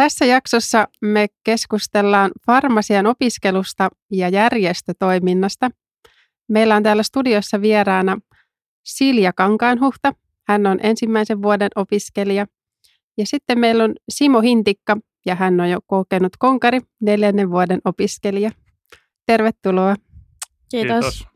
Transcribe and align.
Tässä 0.00 0.24
jaksossa 0.24 0.88
me 1.00 1.26
keskustellaan 1.44 2.30
farmasian 2.46 3.06
opiskelusta 3.06 3.88
ja 4.12 4.28
järjestötoiminnasta. 4.28 5.70
Meillä 6.48 6.76
on 6.76 6.82
täällä 6.82 7.02
studiossa 7.02 7.60
vieraana 7.60 8.18
Silja 8.84 9.32
Kankaanhuhta. 9.32 10.12
Hän 10.48 10.66
on 10.66 10.78
ensimmäisen 10.82 11.42
vuoden 11.42 11.68
opiskelija. 11.76 12.46
Ja 13.18 13.26
sitten 13.26 13.58
meillä 13.58 13.84
on 13.84 13.94
Simo 14.08 14.40
Hintikka, 14.40 14.96
ja 15.26 15.34
hän 15.34 15.60
on 15.60 15.70
jo 15.70 15.78
kokenut 15.86 16.32
konkari, 16.38 16.80
neljännen 17.00 17.50
vuoden 17.50 17.80
opiskelija. 17.84 18.50
Tervetuloa. 19.26 19.96
Kiitos. 20.70 21.04
Kiitos. 21.04 21.26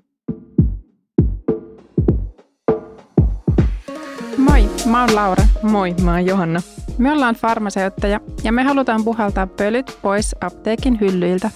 Moi, 4.38 4.68
mä 4.86 5.00
oon 5.00 5.14
Laura. 5.14 5.44
Moi, 5.62 5.94
mä 6.02 6.12
oon 6.12 6.26
Johanna. 6.26 6.60
Me 6.98 7.12
ollaan 7.12 7.34
farmaseuttaja 7.34 8.20
ja 8.44 8.52
me 8.52 8.62
halutaan 8.62 9.04
puhaltaa 9.04 9.46
pölyt 9.46 9.98
pois 10.02 10.36
apteekin 10.40 11.00
hyllyiltä. 11.00 11.50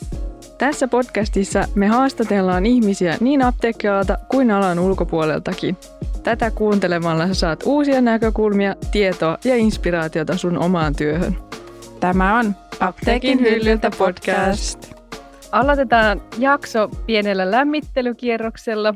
Tässä 0.59 0.89
podcastissa 0.89 1.65
me 1.75 1.87
haastatellaan 1.87 2.67
ihmisiä 2.67 3.17
niin 3.21 3.43
apteekkialalta 3.43 4.19
kuin 4.31 4.51
alan 4.51 4.79
ulkopuoleltakin. 4.79 5.77
Tätä 6.23 6.51
kuuntelemalla 6.51 7.35
saat 7.35 7.62
uusia 7.67 8.01
näkökulmia, 8.01 8.75
tietoa 8.93 9.39
ja 9.45 9.57
inspiraatiota 9.57 10.37
sun 10.37 10.59
omaan 10.59 10.97
työhön. 10.97 11.37
Tämä 12.01 12.39
on 12.39 12.55
Apteekin 12.81 13.41
hyllyltä 13.41 13.91
podcast. 13.98 14.93
Aloitetaan 15.53 16.23
jakso 16.39 16.89
pienellä 17.07 17.51
lämmittelykierroksella 17.51 18.95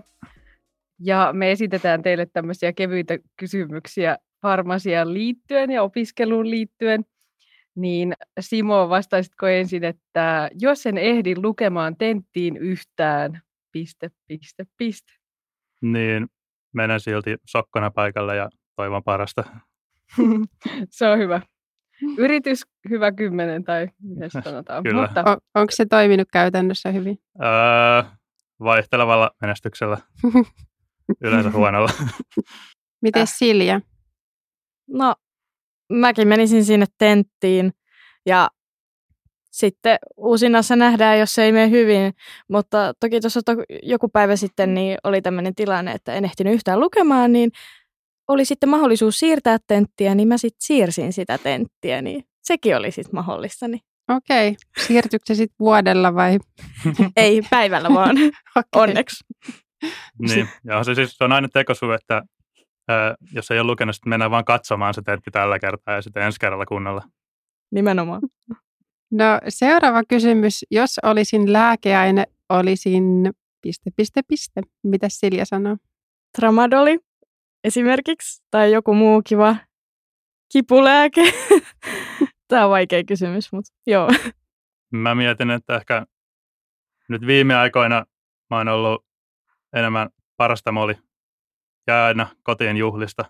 ja 0.99 1.31
me 1.33 1.51
esitetään 1.51 2.03
teille 2.03 2.27
tämmöisiä 2.27 2.73
kevyitä 2.73 3.19
kysymyksiä 3.37 4.17
farmasiaan 4.43 5.15
liittyen 5.15 5.71
ja 5.71 5.83
opiskeluun 5.83 6.51
liittyen. 6.51 7.05
Niin 7.75 8.15
Simo, 8.41 8.89
vastaisitko 8.89 9.47
ensin, 9.47 9.85
että 9.85 10.51
jos 10.61 10.87
en 10.87 10.99
ehdi 10.99 11.35
lukemaan 11.37 11.97
tenttiin 11.97 12.57
yhtään, 12.57 13.43
piste, 13.73 14.11
piste, 14.29 14.67
piste. 14.77 15.13
Niin, 15.83 16.29
menen 16.75 17.01
silti 17.01 17.37
sokkona 17.47 17.91
paikalle 17.91 18.37
ja 18.37 18.49
toivon 18.77 19.03
parasta. 19.05 19.45
Se 20.91 21.07
on 21.07 21.19
hyvä. 21.19 21.41
Yritys 22.19 22.63
hyvä 22.91 23.13
kymmenen 23.13 23.65
tai 23.65 23.89
miten 24.03 24.31
sanotaan. 24.31 24.83
Kyllä. 24.83 25.03
Mutta... 25.03 25.25
On, 25.27 25.37
onko 25.55 25.71
se 25.71 25.87
toiminut 25.87 26.29
käytännössä 26.33 26.91
hyvin? 26.91 27.19
Öö, 27.43 28.11
vaihtelevalla 28.61 29.31
menestyksellä. 29.41 29.99
Yleensä 31.25 31.51
huonolla. 31.51 31.91
Miten 33.03 33.23
äh. 33.23 33.29
Silja? 33.33 33.81
No, 34.93 35.15
mäkin 35.93 36.29
menisin 36.29 36.65
sinne 36.65 36.87
tenttiin 36.99 37.73
ja 38.27 38.49
sitten 39.51 39.99
uusinnassa 40.17 40.77
nähdään, 40.77 41.19
jos 41.19 41.35
se 41.35 41.45
ei 41.45 41.53
mene 41.53 41.71
hyvin. 41.71 42.13
Mutta 42.49 42.93
toki 43.01 43.21
tuossa 43.21 43.41
to- 43.43 43.65
joku 43.83 44.09
päivä 44.09 44.37
sitten 44.37 44.75
niin 44.75 44.99
oli 45.05 45.23
tämmöinen 45.23 45.55
tilanne, 45.55 45.93
että 45.93 46.15
en 46.15 46.25
ehtinyt 46.25 46.55
yhtään 46.55 46.81
lukemaan, 46.81 47.33
niin 47.33 47.51
oli 48.29 48.45
sitten 48.45 48.69
mahdollisuus 48.69 49.19
siirtää 49.19 49.59
tenttiä, 49.67 50.15
niin 50.15 50.29
mä 50.29 50.39
sitten 50.39 50.63
siirsin 50.63 51.13
sitä 51.13 51.39
tenttiä, 51.39 52.03
niin 52.03 52.25
sekin 52.43 52.77
oli 52.77 52.91
sitten 52.91 53.15
mahdollista. 53.15 53.69
Niin. 53.69 53.81
Okei. 54.09 54.57
Siirtyykö 54.87 55.25
se 55.27 55.35
sitten 55.35 55.57
vuodella 55.61 56.15
vai? 56.15 56.39
ei, 57.17 57.43
päivällä 57.51 57.89
vaan. 57.95 58.17
okay. 58.57 58.65
Onneksi. 58.77 59.25
niin, 60.19 60.49
ja 60.65 60.85
se, 60.85 60.95
siis, 60.95 61.17
se 61.17 61.25
on 61.25 61.33
aina 61.33 61.49
tekosu, 61.49 61.91
että 61.91 62.23
ää, 62.89 63.15
jos 63.33 63.51
ei 63.51 63.59
ole 63.59 63.67
lukenut, 63.67 63.95
sitten 63.95 64.11
mennään 64.11 64.31
vaan 64.31 64.45
katsomaan 64.45 64.95
se 64.95 65.03
tentti 65.03 65.31
tällä 65.31 65.59
kertaa 65.59 65.95
ja 65.95 66.03
sitten 66.03 66.23
ensi 66.23 66.41
kerralla 66.41 66.67
kunnolla. 66.67 67.03
Nimenomaan. 67.71 68.23
No 69.11 69.41
seuraava 69.49 70.03
kysymys. 70.09 70.65
Jos 70.71 70.99
olisin 71.03 71.53
lääkeaine, 71.53 72.25
olisin 72.49 73.31
piste, 73.63 73.91
piste, 73.97 74.21
piste. 74.29 74.63
Mitä 74.83 75.07
Silja 75.11 75.45
sanoo? 75.45 75.77
Tramadoli 76.37 76.99
esimerkiksi, 77.65 78.43
tai 78.51 78.73
joku 78.73 78.95
muu 78.95 79.23
kiva 79.25 79.57
kipulääke. 80.53 81.23
Tämä 82.49 82.65
on 82.65 82.71
vaikea 82.71 83.05
kysymys, 83.05 83.53
mutta 83.53 83.73
joo. 83.87 84.09
Mä 84.91 85.15
mietin, 85.15 85.51
että 85.51 85.77
ehkä 85.77 86.07
nyt 87.09 87.27
viime 87.27 87.55
aikoina 87.55 88.05
mä 88.51 88.57
oon 88.57 88.69
ollut 88.69 89.05
enemmän 89.73 90.09
parastamoli 90.37 90.95
ja 91.87 92.07
aina 92.07 92.27
kotiin 92.43 92.77
juhlista, 92.77 93.25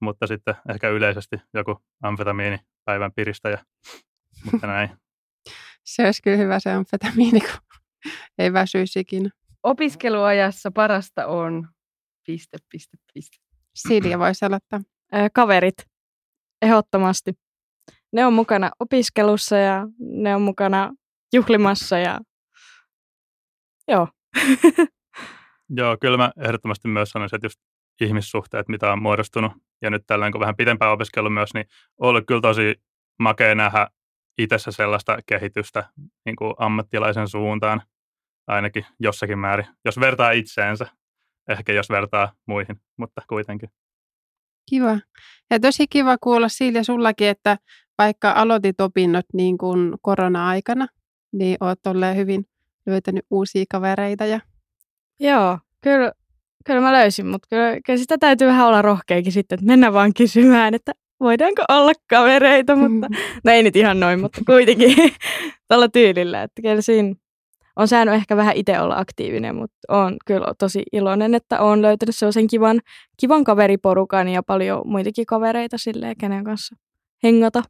mutta 0.00 0.26
sitten 0.26 0.54
ehkä 0.70 0.88
yleisesti 0.88 1.36
joku 1.54 1.84
amfetamiini 2.02 2.58
päivän 2.84 3.12
piristäjä, 3.12 3.64
mutta 4.52 4.66
näin. 4.66 4.90
se 5.84 6.04
olisi 6.04 6.22
kyllä 6.22 6.36
hyvä 6.36 6.60
se 6.60 6.72
amfetamiini, 6.72 7.40
kun 7.40 7.82
ei 8.38 8.52
väsyisi 8.52 9.00
ikinä. 9.00 9.30
Opiskeluajassa 9.62 10.70
parasta 10.70 11.26
on 11.26 11.68
piste, 12.26 12.58
piste, 12.72 12.96
piste. 13.14 13.36
Silja 13.74 14.18
voisi 14.18 14.44
aloittaa. 14.44 14.80
kaverit, 15.34 15.76
ehdottomasti. 16.62 17.32
Ne 18.12 18.26
on 18.26 18.32
mukana 18.32 18.70
opiskelussa 18.80 19.56
ja 19.56 19.86
ne 19.98 20.34
on 20.34 20.42
mukana 20.42 20.92
juhlimassa 21.32 21.98
ja 21.98 22.20
joo. 23.88 24.08
joo, 25.76 25.96
kyllä 26.00 26.16
mä 26.16 26.32
ehdottomasti 26.40 26.88
myös 26.88 27.10
sanoisin, 27.10 27.36
että 27.36 27.46
just 27.46 27.60
ihmissuhteet, 28.00 28.68
mitä 28.68 28.92
on 28.92 29.02
muodostunut, 29.02 29.52
ja 29.82 29.90
nyt 29.90 30.06
tällä 30.06 30.30
kun 30.30 30.40
vähän 30.40 30.56
pitempään 30.56 30.92
opiskellut 30.92 31.34
myös, 31.34 31.54
niin 31.54 31.66
on 31.98 32.08
ollut 32.08 32.24
kyllä 32.26 32.40
tosi 32.40 32.74
makea 33.18 33.54
nähdä 33.54 33.88
itsessä 34.38 34.72
sellaista 34.72 35.18
kehitystä 35.26 35.88
niin 36.24 36.36
kuin 36.36 36.54
ammattilaisen 36.58 37.28
suuntaan, 37.28 37.82
ainakin 38.46 38.86
jossakin 39.00 39.38
määrin, 39.38 39.66
jos 39.84 40.00
vertaa 40.00 40.30
itseensä, 40.30 40.86
ehkä 41.48 41.72
jos 41.72 41.90
vertaa 41.90 42.32
muihin, 42.46 42.80
mutta 42.96 43.22
kuitenkin. 43.28 43.70
Kiva. 44.70 44.98
Ja 45.50 45.60
tosi 45.60 45.86
kiva 45.86 46.18
kuulla 46.18 46.48
Silja 46.48 46.84
sullakin, 46.84 47.28
että 47.28 47.58
vaikka 47.98 48.30
aloitit 48.30 48.80
opinnot 48.80 49.26
niin 49.32 49.58
kuin 49.58 49.94
korona-aikana, 50.02 50.86
niin 51.32 51.56
oot 51.60 51.78
hyvin 52.16 52.46
löytänyt 52.86 53.26
uusia 53.30 53.64
kavereita. 53.70 54.26
Ja... 54.26 54.40
Joo, 55.20 55.58
kyllä, 55.84 56.12
kyllä 56.64 56.80
mä 56.80 56.92
löysin, 56.92 57.26
mutta 57.26 57.48
kyllä, 57.50 57.80
kyllä 57.86 57.98
sitä 57.98 58.18
täytyy 58.18 58.48
vähän 58.48 58.66
olla 58.66 58.82
rohkeakin 58.82 59.32
sitten, 59.32 59.56
että 59.56 59.66
mennä 59.66 59.92
vaan 59.92 60.14
kysymään, 60.14 60.74
että 60.74 60.92
voidaanko 61.20 61.62
olla 61.68 61.92
kavereita, 62.10 62.76
mutta 62.88 63.08
no 63.44 63.52
ei 63.52 63.62
nyt 63.62 63.76
ihan 63.76 64.00
noin, 64.00 64.20
mutta 64.20 64.40
kuitenkin 64.46 64.96
tällä 65.68 65.88
tyylillä, 65.88 66.42
että 66.42 66.62
kyllä 66.62 66.80
siinä 66.80 67.14
on 67.76 67.88
saanut 67.88 68.14
ehkä 68.14 68.36
vähän 68.36 68.56
itse 68.56 68.80
olla 68.80 68.98
aktiivinen, 68.98 69.56
mutta 69.56 69.76
on 69.88 70.16
kyllä 70.26 70.46
tosi 70.58 70.82
iloinen, 70.92 71.34
että 71.34 71.60
olen 71.60 71.82
löytänyt 71.82 72.16
sellaisen 72.16 72.46
kivan, 72.46 72.80
kivan 73.20 73.44
kaveriporukan 73.44 74.28
ja 74.28 74.42
paljon 74.42 74.82
muitakin 74.84 75.26
kavereita 75.26 75.78
silleen, 75.78 76.16
kenen 76.20 76.44
kanssa 76.44 76.76
hengata. 77.22 77.62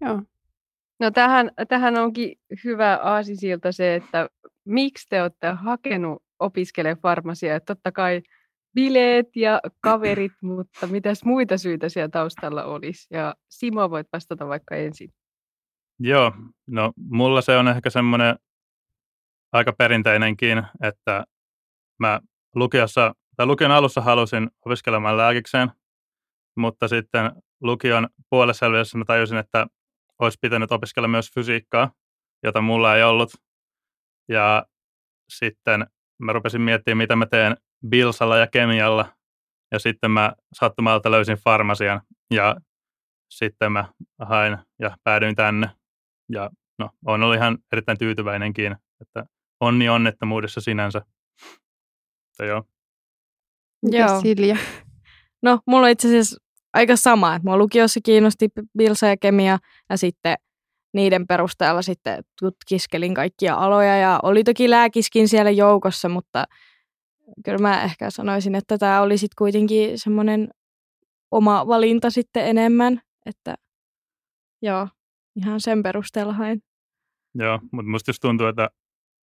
Joo. 0.00 0.22
No 1.00 1.10
tähän, 1.10 1.50
tähän 1.68 1.98
onkin 1.98 2.38
hyvä 2.64 2.96
aasisilta 3.02 3.72
se, 3.72 3.94
että 3.94 4.28
miksi 4.64 5.06
te 5.08 5.22
olette 5.22 5.48
hakenut 5.48 6.22
opiskelemaan 6.38 7.02
farmasiaa. 7.02 7.60
Totta 7.60 7.92
kai 7.92 8.22
bileet 8.74 9.36
ja 9.36 9.60
kaverit, 9.80 10.32
mutta 10.56 10.86
mitäs 10.86 11.24
muita 11.24 11.58
syitä 11.58 11.88
siellä 11.88 12.08
taustalla 12.08 12.64
olisi? 12.64 13.14
Ja 13.14 13.34
Simo 13.50 13.90
voit 13.90 14.06
vastata 14.12 14.48
vaikka 14.48 14.76
ensin. 14.76 15.10
Joo, 15.98 16.32
no 16.66 16.92
mulla 16.96 17.40
se 17.40 17.56
on 17.56 17.68
ehkä 17.68 17.90
semmoinen 17.90 18.36
aika 19.52 19.72
perinteinenkin, 19.72 20.62
että 20.82 21.24
mä 21.98 22.20
lukiossa, 22.54 23.14
tai 23.36 23.46
lukion 23.46 23.70
alussa 23.70 24.00
halusin 24.00 24.50
opiskelemaan 24.66 25.16
lääkikseen, 25.16 25.70
mutta 26.56 26.88
sitten 26.88 27.32
lukion 27.60 28.08
puolessa 28.30 28.66
mä 28.96 29.04
tajusin, 29.06 29.38
että 29.38 29.66
olisi 30.18 30.38
pitänyt 30.40 30.72
opiskella 30.72 31.08
myös 31.08 31.30
fysiikkaa, 31.34 31.90
jota 32.42 32.60
mulla 32.60 32.96
ei 32.96 33.02
ollut. 33.02 33.30
Ja 34.28 34.66
sitten 35.28 35.86
mä 36.18 36.32
rupesin 36.32 36.60
miettimään, 36.60 36.98
mitä 36.98 37.16
mä 37.16 37.26
teen 37.26 37.56
bilsalla 37.88 38.36
ja 38.36 38.46
kemialla. 38.46 39.12
Ja 39.72 39.78
sitten 39.78 40.10
mä 40.10 40.32
sattumalta 40.52 41.10
löysin 41.10 41.36
farmasian 41.36 42.00
ja 42.30 42.56
sitten 43.30 43.72
mä 43.72 43.92
hain 44.18 44.58
ja 44.78 44.96
päädyin 45.04 45.34
tänne. 45.34 45.70
Ja 46.32 46.50
no, 46.78 46.90
on 47.06 47.22
ollut 47.22 47.36
ihan 47.36 47.58
erittäin 47.72 47.98
tyytyväinenkin, 47.98 48.76
että 49.00 49.24
onni 49.60 49.88
onnettomuudessa 49.88 50.60
sinänsä. 50.60 51.02
Mutta 52.28 52.44
joo. 52.44 52.64
Joo. 53.82 54.20
Silja? 54.20 54.56
No, 55.42 55.60
mulla 55.66 55.86
on 55.86 55.90
itse 55.90 56.08
asiassa 56.08 56.36
aika 56.74 56.96
sama, 56.96 57.34
että 57.34 57.48
mua 57.48 57.58
lukiossa 57.58 58.00
kiinnosti 58.04 58.48
bilsa 58.78 59.06
ja 59.06 59.16
kemia 59.16 59.58
ja 59.90 59.96
sitten 59.96 60.36
niiden 60.94 61.26
perusteella 61.26 61.82
sitten 61.82 62.24
tutkiskelin 62.40 63.14
kaikkia 63.14 63.54
aloja 63.54 63.96
ja 63.96 64.20
oli 64.22 64.44
toki 64.44 64.70
lääkiskin 64.70 65.28
siellä 65.28 65.50
joukossa, 65.50 66.08
mutta 66.08 66.44
kyllä 67.44 67.58
mä 67.58 67.82
ehkä 67.82 68.10
sanoisin, 68.10 68.54
että 68.54 68.78
tämä 68.78 69.02
oli 69.02 69.18
sitten 69.18 69.36
kuitenkin 69.38 69.98
semmoinen 69.98 70.48
oma 71.30 71.66
valinta 71.66 72.10
sitten 72.10 72.46
enemmän, 72.46 73.00
että 73.26 73.54
joo, 74.62 74.88
ihan 75.36 75.60
sen 75.60 75.82
perusteella 75.82 76.32
hain. 76.32 76.62
Joo, 77.34 77.60
mutta 77.72 77.90
musta 77.90 78.10
just 78.10 78.20
tuntuu, 78.22 78.46
että 78.46 78.68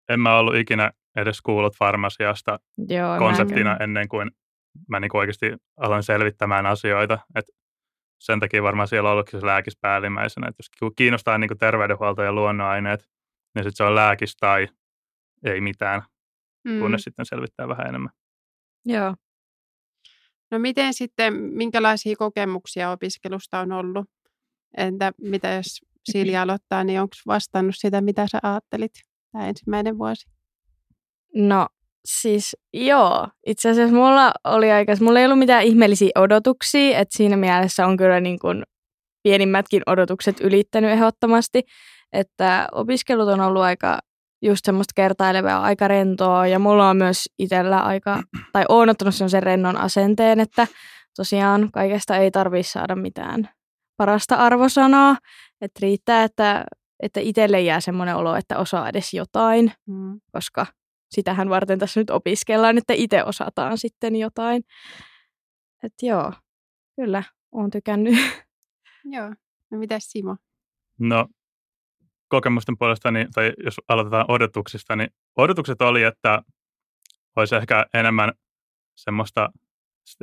en 0.09 0.19
mä 0.19 0.37
ollut 0.37 0.55
ikinä 0.55 0.91
edes 1.15 1.41
kuullut 1.41 1.77
farmasiasta 1.77 2.59
Joo, 2.89 3.17
konseptina 3.17 3.77
ennen 3.77 4.07
kuin 4.07 4.31
mä 4.89 4.99
niin 4.99 5.17
oikeasti 5.17 5.53
aloin 5.77 6.03
selvittämään 6.03 6.65
asioita. 6.65 7.19
Et 7.35 7.45
sen 8.19 8.39
takia 8.39 8.63
varmaan 8.63 8.87
siellä 8.87 9.09
on 9.09 9.13
ollutkin 9.13 9.39
se 9.39 9.45
lääkis 9.45 9.77
päällimmäisenä. 9.81 10.47
Et 10.47 10.55
jos 10.59 10.91
kiinnostaa 10.95 11.37
niin 11.37 11.57
terveydenhuolto 11.59 12.23
ja 12.23 12.33
luonnonaineet, 12.33 12.99
niin 13.55 13.63
sitten 13.63 13.75
se 13.75 13.83
on 13.83 13.95
lääkis 13.95 14.35
tai 14.37 14.67
ei 15.43 15.61
mitään, 15.61 16.01
Mm. 16.63 16.79
kunnes 16.79 17.01
sitten 17.01 17.25
selvittää 17.25 17.67
vähän 17.67 17.87
enemmän. 17.87 18.11
Joo. 18.85 19.15
No 20.51 20.59
miten 20.59 20.93
sitten, 20.93 21.33
minkälaisia 21.33 22.15
kokemuksia 22.15 22.91
opiskelusta 22.91 23.59
on 23.59 23.71
ollut? 23.71 24.05
Entä 24.77 25.11
mitä 25.21 25.53
jos 25.53 25.81
Silja 26.11 26.41
aloittaa, 26.41 26.83
niin 26.83 27.01
onko 27.01 27.15
vastannut 27.27 27.75
sitä, 27.77 28.01
mitä 28.01 28.27
sä 28.27 28.39
ajattelit 28.43 28.91
tämä 29.31 29.47
ensimmäinen 29.47 29.97
vuosi? 29.97 30.29
No 31.35 31.67
siis 32.09 32.55
joo, 32.73 33.27
itse 33.45 33.69
asiassa 33.69 33.95
mulla 33.95 34.31
oli 34.43 34.71
aika, 34.71 34.93
mulla 35.01 35.19
ei 35.19 35.25
ollut 35.25 35.39
mitään 35.39 35.63
ihmeellisiä 35.63 36.09
odotuksia, 36.15 36.99
että 36.99 37.17
siinä 37.17 37.37
mielessä 37.37 37.87
on 37.87 37.97
kyllä 37.97 38.19
niin 38.19 38.39
kuin 38.39 38.63
pienimmätkin 39.23 39.81
odotukset 39.85 40.39
ylittänyt 40.41 40.91
ehdottomasti, 40.91 41.63
että 42.13 42.67
opiskelut 42.71 43.29
on 43.29 43.41
ollut 43.41 43.61
aika 43.61 43.99
just 44.41 44.65
semmoista 44.65 44.91
kertailevaa, 44.95 45.61
aika 45.61 45.87
rentoa 45.87 46.47
ja 46.47 46.59
mulla 46.59 46.89
on 46.89 46.97
myös 46.97 47.23
itsellä 47.39 47.79
aika, 47.79 48.23
tai 48.53 48.65
oon 48.69 48.89
ottanut 48.89 49.15
sen 49.15 49.43
rennon 49.43 49.77
asenteen, 49.77 50.39
että 50.39 50.67
tosiaan 51.15 51.71
kaikesta 51.71 52.17
ei 52.17 52.31
tarvitse 52.31 52.71
saada 52.71 52.95
mitään 52.95 53.49
parasta 53.97 54.35
arvosanaa, 54.35 55.17
että 55.61 55.79
riittää, 55.81 56.23
että, 56.23 56.65
että 57.03 57.19
itselle 57.19 57.61
jää 57.61 57.79
semmoinen 57.79 58.15
olo, 58.15 58.35
että 58.35 58.57
osaa 58.57 58.89
edes 58.89 59.13
jotain, 59.13 59.71
Mm. 59.87 60.19
koska 60.31 60.65
sitähän 61.09 61.49
varten 61.49 61.79
tässä 61.79 61.99
nyt 61.99 62.09
opiskellaan, 62.09 62.77
että 62.77 62.93
itse 62.93 63.23
osataan 63.23 63.77
sitten 63.77 64.15
jotain. 64.15 64.63
Että 65.83 66.05
joo, 66.05 66.33
kyllä, 66.95 67.23
oon 67.51 67.71
tykännyt. 67.71 68.15
Joo. 69.05 69.29
No 69.71 69.77
mitäs 69.77 70.11
Simo? 70.11 70.37
No 70.99 71.27
kokemusten 72.27 72.77
puolesta, 72.77 73.11
niin, 73.11 73.27
tai 73.33 73.53
jos 73.63 73.81
aloitetaan 73.87 74.25
odotuksista, 74.27 74.95
niin 74.95 75.09
odotukset 75.37 75.81
oli, 75.81 76.03
että 76.03 76.41
olisi 77.35 77.55
ehkä 77.55 77.85
enemmän 77.93 78.33
semmoista 78.95 79.49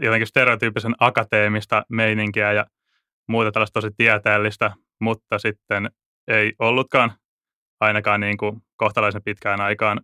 jotenkin 0.03 0.27
stereotyyppisen 0.27 0.95
akateemista 0.99 1.85
meininkiä 1.89 2.53
ja 2.53 2.67
muuta 3.29 3.53
tällaista 3.53 3.81
tosi 3.81 3.95
tieteellistä, 3.97 4.73
mutta 5.01 5.39
sitten 5.39 5.91
ei 6.29 6.53
ollutkaan 6.59 7.13
ainakaan 7.81 8.21
niin 8.21 8.37
kuin 8.37 8.63
kohtalaisen 8.77 9.23
pitkään 9.23 9.61
aikaan 9.61 10.01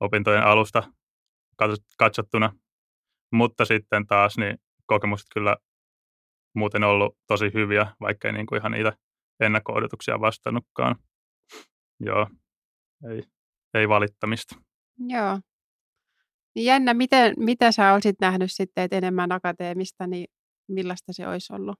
opintojen 0.00 0.44
alusta 0.44 0.82
katsottuna. 1.98 2.52
Mutta 3.32 3.64
sitten 3.64 4.06
taas 4.06 4.38
niin 4.38 4.58
kokemukset 4.86 5.26
kyllä 5.34 5.56
muuten 6.54 6.84
ollut 6.84 7.18
tosi 7.26 7.50
hyviä, 7.54 7.86
vaikka 8.00 8.28
ei 8.28 8.32
niin 8.32 8.46
kuin 8.46 8.58
ihan 8.58 8.72
niitä 8.72 8.92
ennakko-odotuksia 9.40 10.20
vastannutkaan. 10.20 10.96
Joo, 12.00 12.28
ei, 13.10 13.22
ei 13.74 13.88
valittamista. 13.88 14.56
Joo. 14.98 15.40
Niin 16.54 16.64
jännä, 16.64 16.94
miten, 16.94 17.34
mitä 17.36 17.72
sä 17.72 17.92
olisit 17.92 18.16
nähnyt 18.20 18.52
sitten, 18.52 18.84
että 18.84 18.96
enemmän 18.96 19.32
akateemista, 19.32 20.06
niin 20.06 20.26
millaista 20.68 21.12
se 21.12 21.28
olisi 21.28 21.52
ollut? 21.52 21.78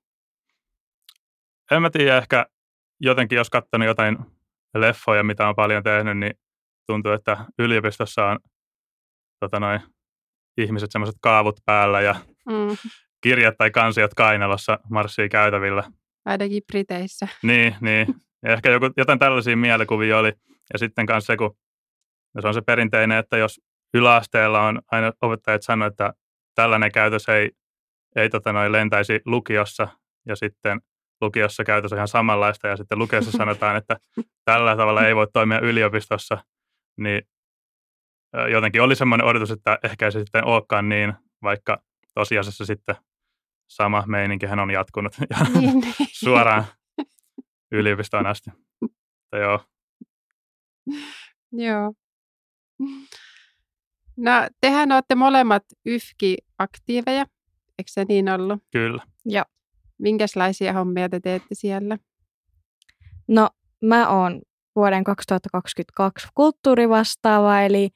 En 1.70 1.82
mä 1.82 1.90
tiedä, 1.90 2.18
ehkä 2.18 2.46
jotenkin 3.00 3.36
jos 3.36 3.50
katsonut 3.50 3.86
jotain 3.86 4.18
leffoja, 4.74 5.22
mitä 5.22 5.48
on 5.48 5.54
paljon 5.54 5.82
tehnyt, 5.82 6.18
niin 6.18 6.32
tuntuu, 6.86 7.12
että 7.12 7.44
yliopistossa 7.58 8.26
on 8.26 8.38
tota 9.40 9.60
noin, 9.60 9.80
ihmiset 10.56 10.92
semmoiset 10.92 11.16
kaavut 11.20 11.60
päällä 11.64 12.00
ja 12.00 12.14
Mm. 12.48 12.76
kirjat 13.20 13.54
tai 13.58 13.70
kansiot 13.70 14.14
kainalossa 14.14 14.78
marssii 14.90 15.28
käytävillä. 15.28 15.84
Ainakin 16.24 16.62
Briteissä. 16.72 17.28
Niin, 17.42 17.76
niin. 17.80 18.06
Ja 18.42 18.52
ehkä 18.52 18.70
joku, 18.70 18.90
jotain 18.96 19.18
tällaisia 19.18 19.56
mielikuvia 19.56 20.18
oli. 20.18 20.32
Ja 20.72 20.78
sitten 20.78 21.06
kanssa 21.06 21.32
se, 21.32 21.36
kun 21.36 21.56
se 22.40 22.48
on 22.48 22.54
se 22.54 22.60
perinteinen, 22.60 23.18
että 23.18 23.36
jos 23.36 23.60
yläasteella 23.94 24.62
on 24.62 24.82
aina 24.90 25.12
opettajat 25.22 25.62
sanoivat, 25.62 25.92
että 25.92 26.14
tällainen 26.54 26.92
käytös 26.92 27.28
ei, 27.28 27.50
ei 28.16 28.30
tota 28.30 28.52
noin, 28.52 28.72
lentäisi 28.72 29.20
lukiossa, 29.24 29.88
ja 30.26 30.36
sitten 30.36 30.80
lukiossa 31.20 31.64
käytös 31.64 31.92
on 31.92 31.98
ihan 31.98 32.08
samanlaista, 32.08 32.68
ja 32.68 32.76
sitten 32.76 32.98
lukiossa 32.98 33.38
sanotaan, 33.38 33.76
että 33.76 33.96
tällä 34.44 34.76
tavalla 34.76 35.06
ei 35.06 35.16
voi 35.16 35.26
toimia 35.32 35.60
yliopistossa, 35.60 36.38
niin 36.96 37.22
jotenkin 38.50 38.82
oli 38.82 38.96
semmoinen 38.96 39.26
odotus, 39.26 39.50
että 39.50 39.78
ehkä 39.82 40.04
ei 40.04 40.12
se 40.12 40.20
sitten 40.20 40.44
olekaan 40.44 40.88
niin, 40.88 41.14
vaikka 41.42 41.82
tosiasiassa 42.14 42.66
sitten 42.66 42.96
sama 43.66 44.04
meininkihän 44.06 44.58
on 44.58 44.70
jatkunut 44.70 45.16
ja 45.30 45.36
niin, 45.54 45.80
niin. 45.80 45.94
suoraan 46.12 46.64
yliopistoon 47.72 48.26
asti. 48.26 48.50
Mutta 48.80 49.38
joo, 49.38 49.60
Joo. 51.52 51.92
No, 54.16 54.32
tehän 54.60 54.92
olette 54.92 55.14
molemmat 55.14 55.62
YFKI-aktiiveja, 55.86 57.26
eikö 57.78 57.90
se 57.90 58.04
niin 58.04 58.28
ollut? 58.28 58.62
kyllä. 58.72 59.04
Minkälaisia 59.98 60.72
hommia 60.72 61.08
te 61.08 61.20
teette 61.20 61.48
siellä? 61.52 61.98
No, 63.28 63.50
mä 63.82 64.08
oon 64.08 64.42
vuoden 64.76 65.04
2022 65.04 66.28
kulttuurivastaava, 66.34 67.60
eli 67.60 67.90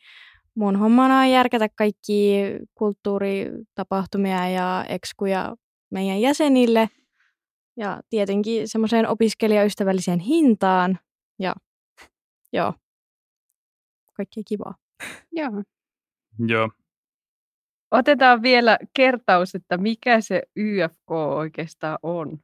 mun 0.55 0.77
hommana 0.77 1.21
on 1.21 1.31
järkätä 1.31 1.69
kaikki 1.69 2.43
kulttuuritapahtumia 2.75 4.49
ja 4.49 4.85
ekskuja 4.89 5.57
meidän 5.91 6.21
jäsenille 6.21 6.89
ja 7.77 8.01
tietenkin 8.11 8.69
semmoiseen 8.69 9.09
opiskelijaystävälliseen 9.09 10.19
hintaan 10.19 10.99
ja 11.39 11.55
joo, 12.53 12.75
kaikki 14.17 14.43
kivaa. 14.45 14.75
Joo. 15.33 15.63
Joo, 16.47 16.71
Otetaan 17.91 18.43
vielä 18.43 18.79
kertaus, 18.95 19.55
että 19.55 19.77
mikä 19.77 20.21
se 20.21 20.43
YFK 20.57 21.11
oikeastaan 21.11 21.99
on. 22.03 22.39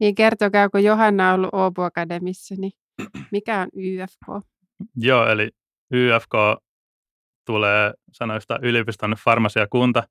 Niin 0.00 0.14
kertokaa, 0.14 0.68
kun 0.68 0.84
Johanna 0.84 1.32
on 1.32 1.34
ollut 1.34 1.54
Åbo 1.54 1.82
Akademissa, 1.82 2.54
niin 2.58 2.72
mikä 3.32 3.60
on 3.60 3.68
YFK? 3.74 4.46
joo, 4.96 5.26
eli 5.26 5.50
YFK 5.90 6.32
tulee 7.46 7.92
sanoista 8.12 8.58
yliopiston 8.62 9.14
farmasiakunta. 9.24 10.02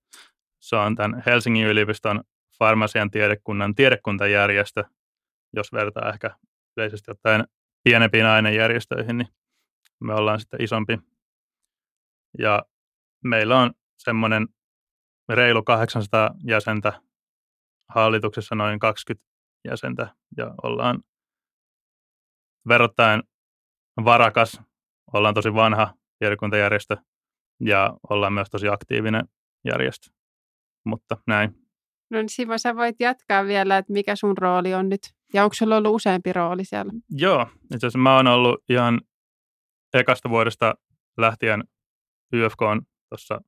Se 0.61 0.75
on 0.75 0.95
tämän 0.95 1.23
Helsingin 1.25 1.67
yliopiston 1.67 2.23
farmasian 2.59 3.11
tiedekunnan 3.11 3.75
tiedekuntajärjestö, 3.75 4.83
jos 5.53 5.73
vertaa 5.73 6.09
ehkä 6.09 6.31
yleisesti 6.77 7.11
ottaen 7.11 7.45
pienempiin 7.83 8.25
ainejärjestöihin, 8.25 9.17
niin 9.17 9.27
me 9.99 10.13
ollaan 10.13 10.39
sitten 10.39 10.61
isompi. 10.61 10.99
Ja 12.39 12.63
meillä 13.23 13.59
on 13.59 13.71
semmoinen 13.97 14.47
reilu 15.29 15.63
800 15.63 16.35
jäsentä, 16.43 17.01
hallituksessa 17.89 18.55
noin 18.55 18.79
20 18.79 19.25
jäsentä 19.65 20.15
ja 20.37 20.55
ollaan 20.63 21.03
verrattain 22.67 23.23
varakas, 24.05 24.61
ollaan 25.13 25.33
tosi 25.33 25.53
vanha 25.53 25.93
tiedekuntajärjestö 26.19 26.97
ja 27.59 27.97
ollaan 28.09 28.33
myös 28.33 28.47
tosi 28.51 28.67
aktiivinen 28.67 29.25
järjestö. 29.65 30.09
Mutta 30.85 31.17
näin. 31.27 31.49
No 32.11 32.17
niin 32.17 32.29
Simo, 32.29 32.57
sä 32.57 32.75
voit 32.75 32.95
jatkaa 32.99 33.45
vielä, 33.45 33.77
että 33.77 33.93
mikä 33.93 34.15
sun 34.15 34.37
rooli 34.37 34.73
on 34.73 34.89
nyt. 34.89 35.01
Ja 35.33 35.43
onko 35.43 35.53
sulla 35.53 35.77
ollut 35.77 35.95
useampi 35.95 36.33
rooli 36.33 36.65
siellä? 36.65 36.93
Joo, 37.09 37.47
itse 37.63 37.77
asiassa 37.77 37.99
mä 37.99 38.15
oon 38.15 38.27
ollut 38.27 38.63
ihan 38.69 39.01
ekasta 39.93 40.29
vuodesta 40.29 40.75
lähtien 41.17 41.63
YFK 42.33 42.61
on 42.61 42.81
tuossa 43.09 43.41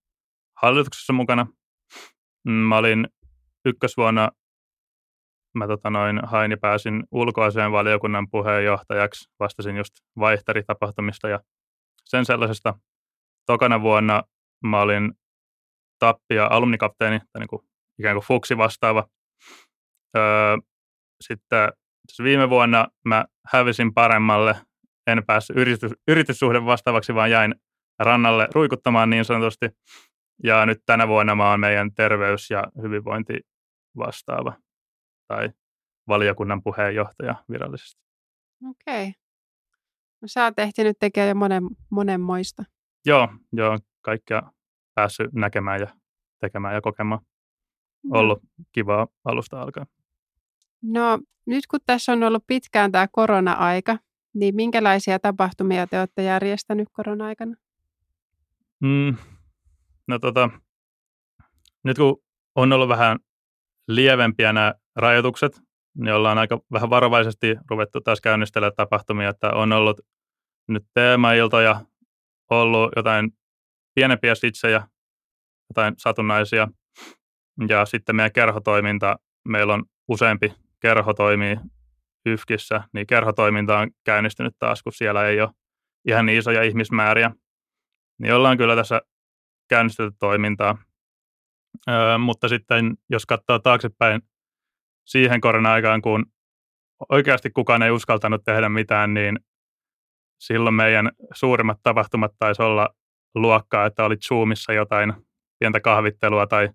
hallituksessa 0.62 1.14
mukana. 1.14 1.48
Mm, 2.46 2.52
Mä 2.52 2.78
olin 2.78 3.08
ykkösvuonna, 3.66 4.32
mä 5.58 5.68
tota 5.68 5.90
noin, 5.90 6.20
hain 6.24 6.52
ja 6.52 6.58
pääsin 6.58 7.04
ulkoaseen 7.12 7.72
valiokunnan 7.72 8.30
puheenjohtajaksi. 8.30 9.30
Vastasin 9.40 9.78
just 9.78 9.94
vaihtaritapahtumista 10.20 11.30
ja 11.30 11.40
sen 12.06 12.26
sellaisesta. 12.26 12.74
Tokana 13.46 13.82
vuonna 13.82 14.24
mä 14.64 14.82
olin 14.82 15.14
tappia 16.00 16.48
alumnikapteeni, 16.52 17.20
tai 17.20 17.40
niin 17.40 17.48
kuin, 17.48 17.62
ikään 18.00 18.16
kuin 18.16 18.26
fuksi 18.26 18.58
vastaava. 18.58 19.08
Öö, 20.18 20.58
sitten 21.24 21.72
siis 22.10 22.24
viime 22.24 22.50
vuonna 22.50 22.88
mä 23.06 23.26
hävisin 23.48 23.94
paremmalle, 23.94 24.56
en 25.08 25.26
päässyt 25.26 25.58
yritys, 25.58 25.92
yrityssuhden 26.08 26.66
vastaavaksi, 26.66 27.16
vaan 27.16 27.32
jäin 27.32 27.56
rannalle 28.00 28.48
ruikuttamaan 28.54 29.10
niin 29.10 29.26
sanotusti. 29.26 29.70
Ja 30.44 30.66
nyt 30.66 30.78
tänä 30.86 31.08
vuonna 31.08 31.36
mä 31.36 31.50
oon 31.50 31.60
meidän 31.60 31.94
terveys- 31.96 32.50
ja 32.50 32.64
hyvinvointi 32.82 33.40
vastaava 33.98 34.54
tai 35.28 35.50
valiokunnan 36.08 36.64
puheenjohtaja 36.64 37.36
virallisesti. 37.52 38.02
Okei. 38.70 39.14
No, 40.22 40.28
sä 40.28 40.44
oot 40.44 40.60
ehtinyt 40.60 40.98
tekemään 41.00 41.30
jo 41.30 41.36
monen, 41.36 41.64
monenmoista. 41.90 42.64
Joo, 43.06 43.28
joo, 43.54 43.78
kaikkea 44.02 44.44
päässyt 44.96 45.34
näkemään 45.34 45.80
ja 45.80 45.88
tekemään 46.40 46.74
ja 46.74 46.82
kokemaan. 46.82 47.22
No. 48.04 48.20
Ollut 48.20 48.40
kivaa 48.72 49.08
alusta 49.26 49.62
alkaen. 49.62 49.88
No 50.82 51.20
nyt 51.46 51.68
kun 51.68 51.80
tässä 51.86 52.12
on 52.12 52.24
ollut 52.24 52.44
pitkään 52.48 52.92
tämä 52.92 53.08
korona-aika, 53.12 53.98
niin 54.34 54.56
minkälaisia 54.56 55.20
tapahtumia 55.20 55.88
te 55.88 56.00
olette 56.00 56.24
järjestänyt 56.24 56.88
korona-aikana? 56.92 57.56
Mm, 58.80 59.16
no 60.08 60.20
tota, 60.20 60.50
nyt 61.84 61.98
kun 61.98 62.24
on 62.56 62.74
ollut 62.74 62.90
vähän 62.90 63.20
lievempiä 63.88 64.54
nämä 64.54 64.74
rajoitukset, 64.98 65.62
niin 65.98 66.14
ollaan 66.14 66.38
aika 66.38 66.60
vähän 66.74 66.90
varovaisesti 66.90 67.56
ruvettu 67.70 68.02
taas 68.02 68.22
käynnistelemään 68.22 68.76
tapahtumia, 68.78 69.30
että 69.30 69.54
on 69.54 69.74
ollut 69.74 70.02
nyt 70.68 70.84
teemailtoja, 70.94 71.82
ollut 72.50 72.92
jotain 72.96 73.32
pienempiä 73.96 74.36
sitsejä, 74.36 74.88
jotain 75.70 75.94
satunnaisia, 75.98 76.68
ja 77.70 77.86
sitten 77.86 78.16
meidän 78.16 78.32
kerhotoiminta, 78.32 79.20
meillä 79.48 79.74
on 79.74 79.86
useampi 80.08 80.54
kerho 80.80 81.14
toimii 81.14 81.58
YFKissä, 82.26 82.82
niin 82.94 83.08
kerhotoiminta 83.08 83.80
on 83.80 83.92
käynnistynyt 84.04 84.56
taas, 84.60 84.84
kun 84.84 84.94
siellä 84.94 85.28
ei 85.28 85.42
ole 85.42 85.50
ihan 86.08 86.26
niin 86.26 86.40
isoja 86.40 86.64
ihmismääriä. 86.64 87.32
Niin 88.20 88.34
ollaan 88.34 88.58
kyllä 88.58 88.76
tässä 88.76 89.02
käynnistetty 89.70 90.16
toimintaa. 90.20 90.78
Öö, 91.90 92.18
mutta 92.18 92.48
sitten 92.48 92.98
jos 93.10 93.26
katsoo 93.26 93.60
taaksepäin 93.60 94.22
siihen 95.08 95.42
korona-aikaan, 95.42 96.02
kun 96.02 96.26
oikeasti 97.10 97.50
kukaan 97.50 97.84
ei 97.84 97.92
uskaltanut 97.92 98.44
tehdä 98.46 98.70
mitään, 98.70 99.14
niin 99.14 99.40
silloin 100.40 100.76
meidän 100.76 101.12
suurimmat 101.34 101.80
tapahtumat 101.84 102.32
taisi 102.40 102.62
olla 102.62 102.90
luokkaa, 103.36 103.86
että 103.86 104.06
oli 104.06 104.18
Zoomissa 104.18 104.74
jotain 104.74 105.14
pientä 105.60 105.80
kahvittelua 105.80 106.48
tai 106.48 106.70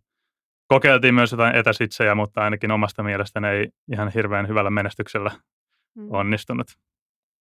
kokeiltiin 0.67 1.15
myös 1.15 1.33
jotain 1.33 1.57
etäsitsejä, 1.57 2.15
mutta 2.15 2.41
ainakin 2.45 2.71
omasta 2.71 3.03
mielestäni 3.03 3.49
ei 3.49 3.69
ihan 3.93 4.09
hirveän 4.09 4.49
hyvällä 4.49 4.71
menestyksellä 4.71 5.31
Mm. 5.95 6.07
onnistunut. 6.11 6.67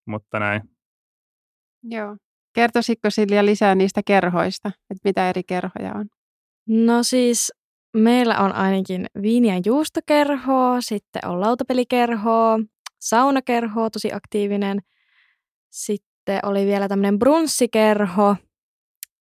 Mutta 0.05 0.39
näin. 0.39 0.61
Joo. 1.83 2.17
Kertoisitko 2.55 3.09
Silja 3.09 3.45
lisää 3.45 3.75
niistä 3.75 4.01
kerhoista, 4.05 4.67
että 4.67 5.01
mitä 5.03 5.29
eri 5.29 5.43
kerhoja 5.43 5.93
on? 5.95 6.05
No 6.67 7.03
siis 7.03 7.53
meillä 7.93 8.39
on 8.39 8.55
ainakin 8.55 9.05
viini- 9.21 9.47
ja 9.47 9.61
juustokerhoa, 9.65 10.81
sitten 10.81 11.27
on 11.27 11.41
lautapelikerhoa, 11.41 12.59
saunakerhoa, 12.99 13.89
tosi 13.89 14.13
aktiivinen. 14.13 14.79
Sitten 15.69 16.39
oli 16.43 16.65
vielä 16.65 16.87
tämmöinen 16.87 17.19
brunssikerho. 17.19 18.35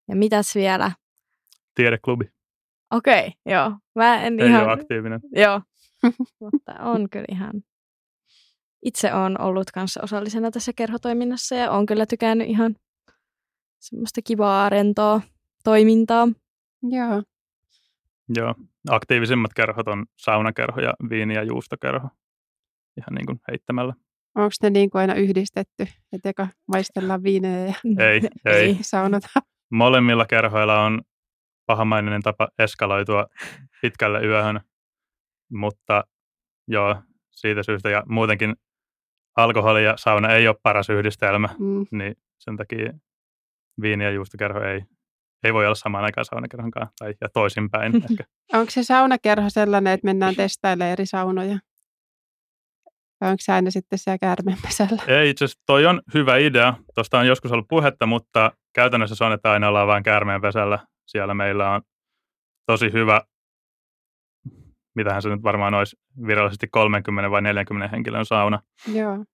Ja 0.08 0.16
mitäs 0.16 0.54
vielä? 0.54 0.92
Tiedeklubi 1.74 2.24
Okei, 2.90 3.32
joo. 3.46 3.72
Mä 3.94 4.22
en 4.22 4.40
ei 4.40 4.48
ihan... 4.48 4.64
ole 4.64 4.72
aktiivinen. 4.72 5.20
Joo, 5.32 5.60
mutta 6.40 6.74
on 6.80 7.10
kyllä 7.10 7.24
ihan... 7.28 7.52
Itse 8.84 9.14
olen 9.14 9.40
ollut 9.40 9.70
kanssa 9.70 10.00
osallisena 10.02 10.50
tässä 10.50 10.72
kerhotoiminnassa 10.76 11.54
ja 11.54 11.70
on 11.70 11.86
kyllä 11.86 12.06
tykännyt 12.06 12.48
ihan 12.48 12.76
semmoista 13.78 14.22
kivaa, 14.22 14.68
rentoa 14.68 15.20
toimintaa. 15.64 16.28
Joo. 16.82 17.22
Joo, 18.36 18.54
aktiivisimmat 18.90 19.54
kerhot 19.54 19.88
on 19.88 20.06
saunakerho 20.16 20.80
ja 20.80 20.94
viini- 21.10 21.34
ja 21.34 21.42
juustokerho. 21.42 22.08
Ihan 22.98 23.14
niin 23.14 23.26
kuin 23.26 23.40
heittämällä. 23.50 23.94
Onko 24.34 24.50
ne 24.62 24.70
niin 24.70 24.90
kuin 24.90 25.00
aina 25.00 25.14
yhdistetty, 25.14 25.86
että 26.12 26.28
eka 26.28 26.48
maistellaan 26.68 27.22
viinejä 27.22 27.66
ja 27.66 27.74
Ei, 28.10 28.20
ei. 28.46 28.78
saunotaan? 28.80 29.42
Molemmilla 29.70 30.26
kerhoilla 30.26 30.80
on 30.84 31.02
pahamainen 31.66 32.22
tapa 32.22 32.48
eskaloitua 32.58 33.26
pitkälle 33.82 34.20
yöhön, 34.26 34.60
mutta 35.52 36.04
joo, 36.68 36.96
siitä 37.30 37.62
syystä 37.62 37.90
ja 37.90 38.02
muutenkin 38.08 38.56
alkoholi 39.36 39.84
ja 39.84 39.96
sauna 39.96 40.32
ei 40.34 40.48
ole 40.48 40.56
paras 40.62 40.90
yhdistelmä, 40.90 41.48
Mm. 41.58 41.86
niin 41.90 42.16
sen 42.38 42.56
takia 42.56 42.92
viini- 43.82 44.04
ja 44.04 44.10
juustokerho 44.10 44.60
ei, 44.60 44.80
ei 45.44 45.54
voi 45.54 45.66
olla 45.66 45.74
samaan 45.74 46.04
aikaan 46.04 46.24
saunakerhon 46.24 46.70
kanssa, 46.70 46.94
tai 46.98 47.14
ja 47.20 47.28
toisinpäin 47.28 47.96
ehkä. 48.10 48.24
Onko 48.52 48.70
se 48.70 48.82
saunakerho 48.82 49.50
sellainen, 49.50 49.92
että 49.92 50.04
mennään 50.04 50.36
testailemaan 50.36 50.90
eri 50.90 51.06
saunoja? 51.06 51.58
Vai 53.20 53.30
onko 53.30 53.40
se 53.40 53.52
aina 53.52 53.70
sitten 53.70 53.98
siellä 53.98 54.18
käärmeenpesällä? 54.18 55.02
Ei, 55.08 55.30
itse 55.30 55.44
asiassa 55.44 55.62
toi 55.66 55.86
on 55.86 56.02
hyvä 56.14 56.36
idea. 56.36 56.74
Tuosta 56.94 57.18
on 57.18 57.26
joskus 57.26 57.52
ollut 57.52 57.68
puhetta, 57.68 58.06
mutta 58.06 58.52
käytännössä 58.72 59.16
se 59.16 59.24
on, 59.24 59.32
että 59.32 59.52
aina 59.52 59.68
ollaan 59.68 59.86
vain 59.86 60.02
käärmeenpesällä. 60.02 60.78
Siellä 61.06 61.34
meillä 61.34 61.70
on 61.70 61.82
tosi 62.66 62.92
hyvä, 62.92 63.20
mitähän 64.94 65.22
se 65.22 65.28
nyt 65.28 65.42
varmaan 65.42 65.74
olisi 65.74 65.96
virallisesti 66.26 66.68
30 66.68 67.30
vai 67.30 67.42
40 67.42 67.88
henkilön 67.88 68.26
sauna, 68.26 68.62
Joo. 68.92 69.24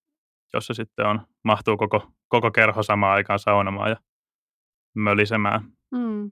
jossa 0.54 0.74
sitten 0.74 1.06
on, 1.06 1.26
mahtuu 1.44 1.76
koko, 1.76 2.12
koko 2.28 2.50
kerho 2.50 2.82
samaan 2.82 3.14
aikaan 3.14 3.38
saunomaan 3.38 3.90
ja 3.90 3.96
mölisemään. 4.94 5.75
Mm. 5.90 6.30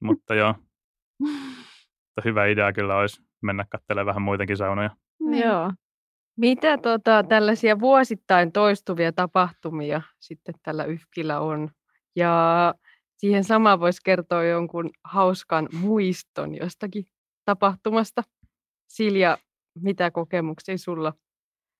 Mutta 0.00 0.34
joo, 0.34 0.54
mutta 2.06 2.22
hyvä 2.24 2.46
idea 2.46 2.72
kyllä 2.72 2.96
olisi 2.96 3.22
mennä 3.42 3.64
katselemaan 3.70 4.06
vähän 4.06 4.22
muitakin 4.22 4.56
saunoja. 4.56 4.90
Niin. 5.20 5.46
Joo. 5.46 5.72
Mitä 6.36 6.78
tota, 6.78 7.24
tällaisia 7.28 7.80
vuosittain 7.80 8.52
toistuvia 8.52 9.12
tapahtumia 9.12 10.02
sitten 10.20 10.54
tällä 10.62 10.84
YFKillä 10.84 11.40
on? 11.40 11.70
Ja 12.16 12.74
siihen 13.16 13.44
samaan 13.44 13.80
voisi 13.80 14.00
kertoa 14.04 14.44
jonkun 14.44 14.90
hauskan 15.04 15.68
muiston 15.72 16.54
jostakin 16.54 17.04
tapahtumasta. 17.44 18.22
Silja, 18.88 19.38
mitä 19.82 20.10
kokemuksia 20.10 20.78
sulla, 20.78 21.12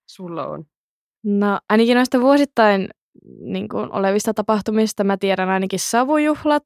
sulla 0.07 0.47
on? 0.47 0.65
No 1.25 1.61
ainakin 1.69 1.97
noista 1.97 2.21
vuosittain 2.21 2.89
niin 3.41 3.69
kuin, 3.69 3.93
olevista 3.93 4.35
tapahtumista 4.35 5.05
mä 5.05 5.17
tiedän 5.17 5.49
ainakin 5.49 5.79
savujuhlat, 5.79 6.63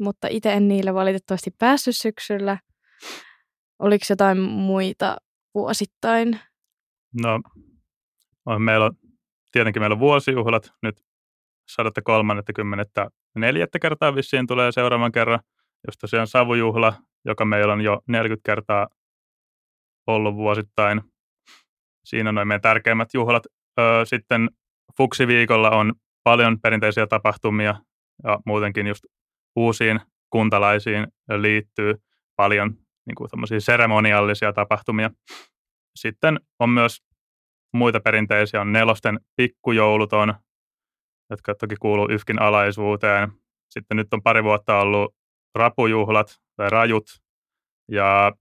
mutta 0.00 0.28
itse 0.30 0.52
en 0.52 0.68
niille 0.68 0.94
valitettavasti 0.94 1.50
päässyt 1.58 1.96
syksyllä. 1.96 2.58
Oliko 3.78 4.04
jotain 4.10 4.40
muita 4.40 5.16
vuosittain? 5.54 6.40
No, 7.22 7.40
on, 8.46 8.62
meillä 8.62 8.86
on, 8.86 8.92
tietenkin 9.52 9.82
meillä 9.82 9.94
on 9.94 10.00
vuosijuhlat 10.00 10.72
nyt 10.82 11.04
134. 11.68 13.66
kertaa 13.80 14.14
vissiin 14.14 14.46
tulee 14.46 14.72
seuraavan 14.72 15.12
kerran, 15.12 15.40
jos 15.86 15.98
tosiaan 15.98 16.26
savujuhla, 16.26 16.94
joka 17.24 17.44
meillä 17.44 17.72
on 17.72 17.80
jo 17.80 18.00
40 18.08 18.46
kertaa 18.46 18.88
ollut 20.06 20.34
vuosittain. 20.34 21.00
Siinä 22.04 22.28
on 22.28 22.34
noin 22.34 22.48
meidän 22.48 22.60
tärkeimmät 22.60 23.14
juhlat. 23.14 23.42
Öö, 23.80 24.04
sitten 24.04 24.48
Fuksiviikolla 24.98 25.70
on 25.70 25.94
paljon 26.24 26.60
perinteisiä 26.60 27.06
tapahtumia 27.06 27.74
ja 28.24 28.38
muutenkin 28.46 28.86
just 28.86 29.04
uusiin 29.56 30.00
kuntalaisiin 30.30 31.06
liittyy 31.36 31.94
paljon 32.36 32.74
niin 33.06 33.14
kuin 33.14 33.60
seremoniallisia 33.60 34.52
tapahtumia. 34.52 35.10
Sitten 35.96 36.40
on 36.58 36.70
myös 36.70 36.98
muita 37.74 38.00
perinteisiä, 38.00 38.60
on 38.60 38.72
nelosten 38.72 39.20
pikkujouluton, 39.36 40.34
jotka 41.30 41.54
toki 41.54 41.76
kuuluu 41.76 42.08
YFKin 42.10 42.42
alaisuuteen. 42.42 43.32
Sitten 43.70 43.96
nyt 43.96 44.14
on 44.14 44.22
pari 44.22 44.44
vuotta 44.44 44.80
ollut 44.80 45.14
rapujuhlat 45.54 46.36
tai 46.56 46.70
rajut 46.70 47.04
ja 47.90 48.32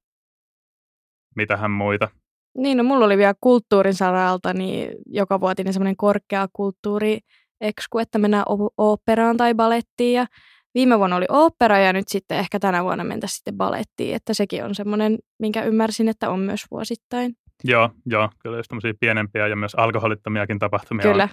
mitähän 1.36 1.72
muita. 1.72 2.10
Niin, 2.58 2.78
no 2.78 2.84
mulla 2.84 3.06
oli 3.06 3.18
vielä 3.18 3.34
kulttuurin 3.42 3.94
saralta 3.94 4.54
niin 4.54 4.92
joka 5.06 5.40
vuotinen 5.40 5.74
semmoinen 5.74 5.98
korkeakulttuuri 5.98 7.20
eksku, 7.62 8.00
että 8.00 8.18
mennään 8.20 8.46
oopperaan 8.78 9.38
tai 9.38 9.54
balettiin 9.56 10.14
ja 10.14 10.26
viime 10.74 11.00
vuonna 11.00 11.16
oli 11.16 11.26
opera 11.30 11.78
ja 11.78 11.94
nyt 11.94 12.08
sitten 12.08 12.38
ehkä 12.38 12.60
tänä 12.60 12.84
vuonna 12.84 13.04
mentä 13.04 13.28
sitten 13.28 13.58
balettiin, 13.58 14.16
että 14.16 14.34
sekin 14.34 14.64
on 14.64 14.76
semmoinen, 14.76 15.18
minkä 15.40 15.64
ymmärsin, 15.64 16.10
että 16.10 16.30
on 16.30 16.40
myös 16.40 16.66
vuosittain. 16.72 17.34
Joo, 17.64 17.90
joo, 18.06 18.30
kyllä 18.40 18.58
just 18.58 18.70
tämmöisiä 18.70 18.94
pienempiä 19.00 19.48
ja 19.48 19.56
myös 19.56 19.76
alkoholittomiakin 19.76 20.60
tapahtumia 20.60 21.04
Kyllä. 21.04 21.30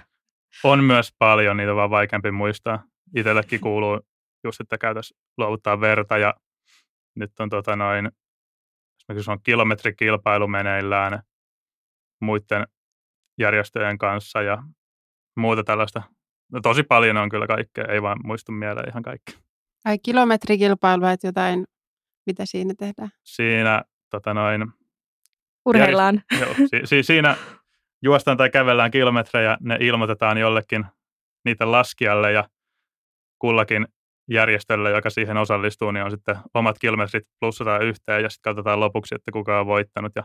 On, 0.63 0.79
on 0.79 0.83
myös 0.83 1.13
paljon, 1.19 1.57
niitä 1.57 1.71
on 1.71 1.77
vaan 1.77 1.89
vaikeampi 1.89 2.31
muistaa. 2.31 2.83
Itsellekin 3.15 3.59
kuuluu 3.59 3.99
just, 4.43 4.61
että 4.61 4.77
käytäisiin 4.77 5.19
luovuttaa 5.37 5.81
verta 5.81 6.17
ja 6.17 6.33
nyt 7.15 7.31
on 7.39 7.49
tota 7.49 7.75
noin, 7.75 8.11
esimerkiksi 9.09 9.31
on 9.31 9.43
kilometrikilpailu 9.43 10.47
meneillään 10.47 11.19
muiden 12.21 12.67
järjestöjen 13.39 13.97
kanssa 13.97 14.41
ja 14.41 14.63
muuta 15.37 15.63
tällaista. 15.63 16.03
No, 16.51 16.61
tosi 16.61 16.83
paljon 16.83 17.17
on 17.17 17.29
kyllä 17.29 17.47
kaikkea, 17.47 17.85
ei 17.89 18.01
vaan 18.01 18.17
muistu 18.23 18.51
mieleen 18.51 18.89
ihan 18.89 19.03
kaikki. 19.03 19.37
Ai 19.85 19.99
kilometrikilpailua, 19.99 21.11
että 21.11 21.27
jotain, 21.27 21.67
mitä 22.25 22.43
siinä 22.45 22.73
tehdään? 22.79 23.09
Siinä 23.23 23.83
tota 24.09 24.33
noin, 24.33 24.65
Urheillaan. 25.65 26.21
Joo, 26.39 26.53
si- 26.53 26.81
si- 26.85 27.03
siinä 27.03 27.37
juostaan 28.01 28.37
tai 28.37 28.49
kävellään 28.49 28.91
kilometrejä, 28.91 29.57
ne 29.61 29.77
ilmoitetaan 29.79 30.37
jollekin 30.37 30.85
niitä 31.45 31.71
laskijalle 31.71 32.31
ja 32.31 32.49
kullakin 33.39 33.87
järjestöllä, 34.29 34.89
joka 34.89 35.09
siihen 35.09 35.37
osallistuu, 35.37 35.91
niin 35.91 36.03
on 36.05 36.11
sitten 36.11 36.35
omat 36.53 36.79
kilometrit 36.79 37.23
plussataan 37.39 37.81
yhteen 37.83 38.23
ja 38.23 38.29
sitten 38.29 38.49
katsotaan 38.51 38.79
lopuksi, 38.79 39.15
että 39.15 39.31
kuka 39.31 39.59
on 39.59 39.65
voittanut. 39.65 40.11
Ja 40.15 40.23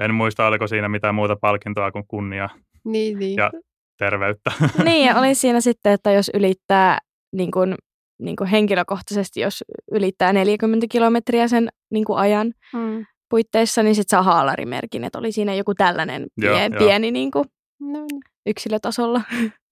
en 0.00 0.14
muista, 0.14 0.46
oliko 0.46 0.66
siinä 0.66 0.88
mitään 0.88 1.14
muuta 1.14 1.36
palkintoa 1.40 1.92
kuin 1.92 2.04
kunnia 2.08 2.48
Niin, 2.84 3.18
niin. 3.18 3.36
ja 3.36 3.50
terveyttä. 3.98 4.52
Niin, 4.84 5.06
ja 5.06 5.18
oli 5.18 5.34
siinä 5.34 5.60
sitten, 5.60 5.92
että 5.92 6.12
jos 6.12 6.30
ylittää 6.34 6.98
niin 7.32 7.50
kuin, 7.50 7.74
niin 8.20 8.36
kuin 8.36 8.48
henkilökohtaisesti, 8.50 9.40
jos 9.40 9.64
ylittää 9.92 10.32
40 10.32 10.86
kilometriä 10.90 11.48
sen 11.48 11.68
niin 11.90 12.04
kuin 12.04 12.18
ajan 12.18 12.52
Mm. 12.74 13.06
puitteissa, 13.30 13.82
niin 13.82 13.94
sitten 13.94 14.10
saa 14.16 14.22
haalarimerkin, 14.22 15.04
että 15.04 15.18
oli 15.18 15.32
siinä 15.32 15.54
joku 15.54 15.74
tällainen 15.74 16.26
pien, 16.40 16.72
joo. 16.72 16.78
pieni 16.78 17.10
niin 17.10 17.30
kuin 17.30 17.44
No, 17.80 17.98
niin. 17.98 18.20
yksilötasolla. 18.46 19.20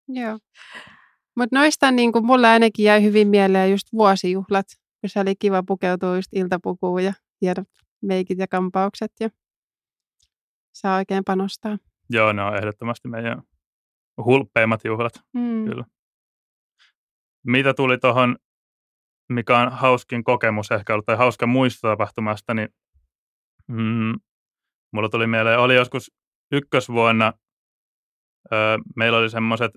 Joo. 0.09 0.39
Mutta 1.37 1.59
noista 1.59 1.91
niin 1.91 2.13
kuin 2.13 2.27
mulla 2.27 2.51
ainakin 2.51 2.85
jäi 2.85 3.03
hyvin 3.03 3.29
mieleen 3.29 3.71
just 3.71 3.93
vuosijuhlat, 3.93 4.67
kun 5.01 5.11
se 5.11 5.21
oli 5.21 5.37
kiva 5.37 5.63
pukeutua 5.63 6.17
just 6.17 6.33
iltapukuun 6.33 7.05
ja 7.05 7.13
hienot 7.41 7.69
meikit 8.03 8.39
ja 8.39 8.49
kampaukset 8.49 9.13
ja 9.21 9.31
saa 10.73 10.97
oikein 10.97 11.25
panostaa. 11.25 11.79
Joo, 12.11 12.33
ne 12.33 12.43
on 12.43 12.57
ehdottomasti 12.57 13.09
meidän 13.09 13.43
hulppeimmat 14.25 14.85
juhlat. 14.85 15.13
Mm. 15.33 15.65
Kyllä. 15.65 15.85
Mitä 17.47 17.75
tuli 17.75 17.99
tuohon, 17.99 18.37
mikä 19.29 19.59
on 19.59 19.73
hauskin 19.73 20.25
kokemus 20.25 20.71
ehkä 20.71 20.93
ollut, 20.93 21.07
tai 21.07 21.17
hauska 21.17 21.47
muisto 21.47 21.89
tapahtumasta, 21.89 22.55
niin 22.55 22.69
mm, 23.69 24.15
mulla 24.93 25.09
tuli 25.09 25.27
mieleen, 25.27 25.59
oli 25.59 25.75
joskus 25.75 26.13
ykkösvuonna, 26.53 27.33
ö, 28.53 28.57
meillä 28.97 29.19
oli 29.19 29.31
semmoiset 29.31 29.71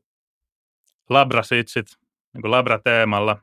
labrasitsit, 1.10 1.86
niin 2.34 2.42
kuin 2.42 2.52
labra-teemalla, 2.52 3.38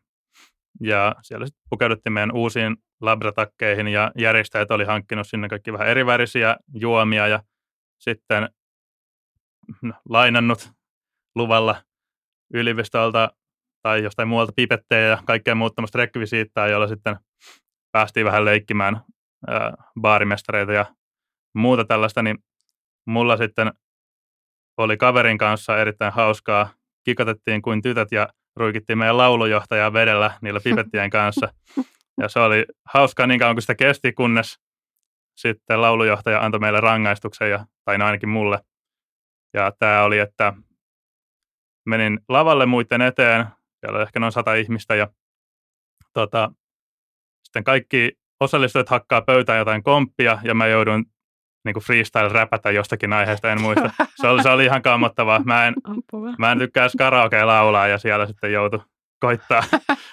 ja 0.80 1.14
siellä 1.22 1.46
sitten 1.46 1.62
pukeuduttiin 1.70 2.12
meidän 2.12 2.32
uusiin 2.32 2.76
labratakkeihin, 3.00 3.88
ja 3.88 4.12
järjestäjät 4.18 4.70
oli 4.70 4.84
hankkinut 4.84 5.28
sinne 5.28 5.48
kaikki 5.48 5.72
vähän 5.72 5.88
erivärisiä 5.88 6.56
juomia, 6.74 7.28
ja 7.28 7.42
sitten 7.98 8.48
no, 9.82 9.94
lainannut 10.08 10.70
luvalla 11.34 11.82
yliopistolta 12.54 13.30
tai 13.82 14.02
jostain 14.02 14.28
muualta 14.28 14.52
pipettejä 14.56 15.06
ja 15.06 15.22
kaikkea 15.26 15.54
muuta 15.54 15.74
tämmöistä 15.74 15.98
rekvisiittaa, 15.98 16.68
jolla 16.68 16.88
sitten 16.88 17.16
päästiin 17.92 18.26
vähän 18.26 18.44
leikkimään 18.44 19.00
ää, 19.46 19.74
baarimestareita 20.00 20.72
ja 20.72 20.94
muuta 21.54 21.84
tällaista, 21.84 22.22
niin 22.22 22.38
mulla 23.06 23.36
sitten 23.36 23.72
oli 24.76 24.96
kaverin 24.96 25.38
kanssa 25.38 25.78
erittäin 25.78 26.12
hauskaa. 26.12 26.75
Kikotettiin 27.06 27.62
kuin 27.62 27.82
tytöt 27.82 28.12
ja 28.12 28.28
ruikittiin 28.56 28.98
meidän 28.98 29.16
laulujohtajaa 29.16 29.92
vedellä 29.92 30.38
niillä 30.42 30.60
pipettien 30.64 31.10
kanssa. 31.10 31.48
Ja 32.20 32.28
se 32.28 32.40
oli 32.40 32.64
hauskaa 32.94 33.26
niin 33.26 33.40
kauan 33.40 33.54
kuin 33.54 33.62
sitä 33.62 33.74
kesti, 33.74 34.12
kunnes 34.12 34.58
sitten 35.36 35.82
laulujohtaja 35.82 36.40
antoi 36.40 36.60
meille 36.60 36.80
rangaistuksen, 36.80 37.50
ja, 37.50 37.66
tai 37.84 37.98
no 37.98 38.06
ainakin 38.06 38.28
mulle. 38.28 38.58
Ja 39.54 39.72
tämä 39.78 40.02
oli, 40.02 40.18
että 40.18 40.52
menin 41.86 42.20
lavalle 42.28 42.66
muiden 42.66 43.02
eteen, 43.02 43.46
siellä 43.80 43.96
oli 43.96 44.02
ehkä 44.02 44.20
noin 44.20 44.32
sata 44.32 44.54
ihmistä, 44.54 44.94
ja 44.94 45.08
tota, 46.12 46.52
sitten 47.44 47.64
kaikki 47.64 48.12
osallistujat 48.40 48.88
hakkaa 48.88 49.22
pöytään 49.22 49.58
jotain 49.58 49.82
komppia, 49.82 50.38
ja 50.44 50.54
mä 50.54 50.66
joudun 50.66 51.06
niin 51.66 51.82
freestyle-räpätä 51.82 52.70
jostakin 52.70 53.12
aiheesta, 53.12 53.52
en 53.52 53.60
muista. 53.60 53.90
Se 54.20 54.28
oli, 54.28 54.42
se 54.42 54.48
oli 54.50 54.64
ihan 54.64 54.82
kammottavaa. 54.82 55.42
Mä 55.44 55.66
en, 55.66 55.74
mä 56.38 56.52
en 56.52 56.58
tykkää 56.58 56.88
karaoke 56.98 57.44
laulaa, 57.44 57.86
ja 57.86 57.98
siellä 57.98 58.26
sitten 58.26 58.52
joutui 58.52 58.80
koittaa, 59.20 59.62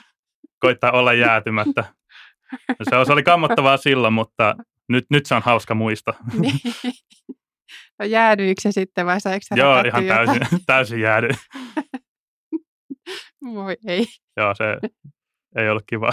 koittaa 0.66 0.92
olla 0.92 1.14
jäätymättä. 1.14 1.84
Se, 2.84 3.06
se 3.06 3.14
oli 3.14 3.24
kammottavaa 3.24 3.78
silloin, 3.78 4.14
mutta 4.14 4.56
nyt, 4.90 5.06
nyt 5.10 5.26
se 5.26 5.36
on 5.36 5.42
hauska 5.42 5.76
muisto. 5.76 6.14
Niin. 6.40 6.60
No 8.00 8.06
jäädyikö 8.06 8.62
se 8.62 8.72
sitten 8.72 9.06
vai 9.06 9.22
saiko 9.22 9.44
sä 9.44 9.56
Joo, 9.56 9.82
ihan 9.82 10.06
jotain? 10.06 10.28
täysin, 10.28 10.66
täysin 10.66 11.00
jäädy. 11.02 11.28
Voi 13.54 13.78
ei. 13.88 14.06
Joo, 14.38 14.56
se 14.56 14.64
ei 15.56 15.70
ollut 15.70 15.84
kiva. 15.88 16.10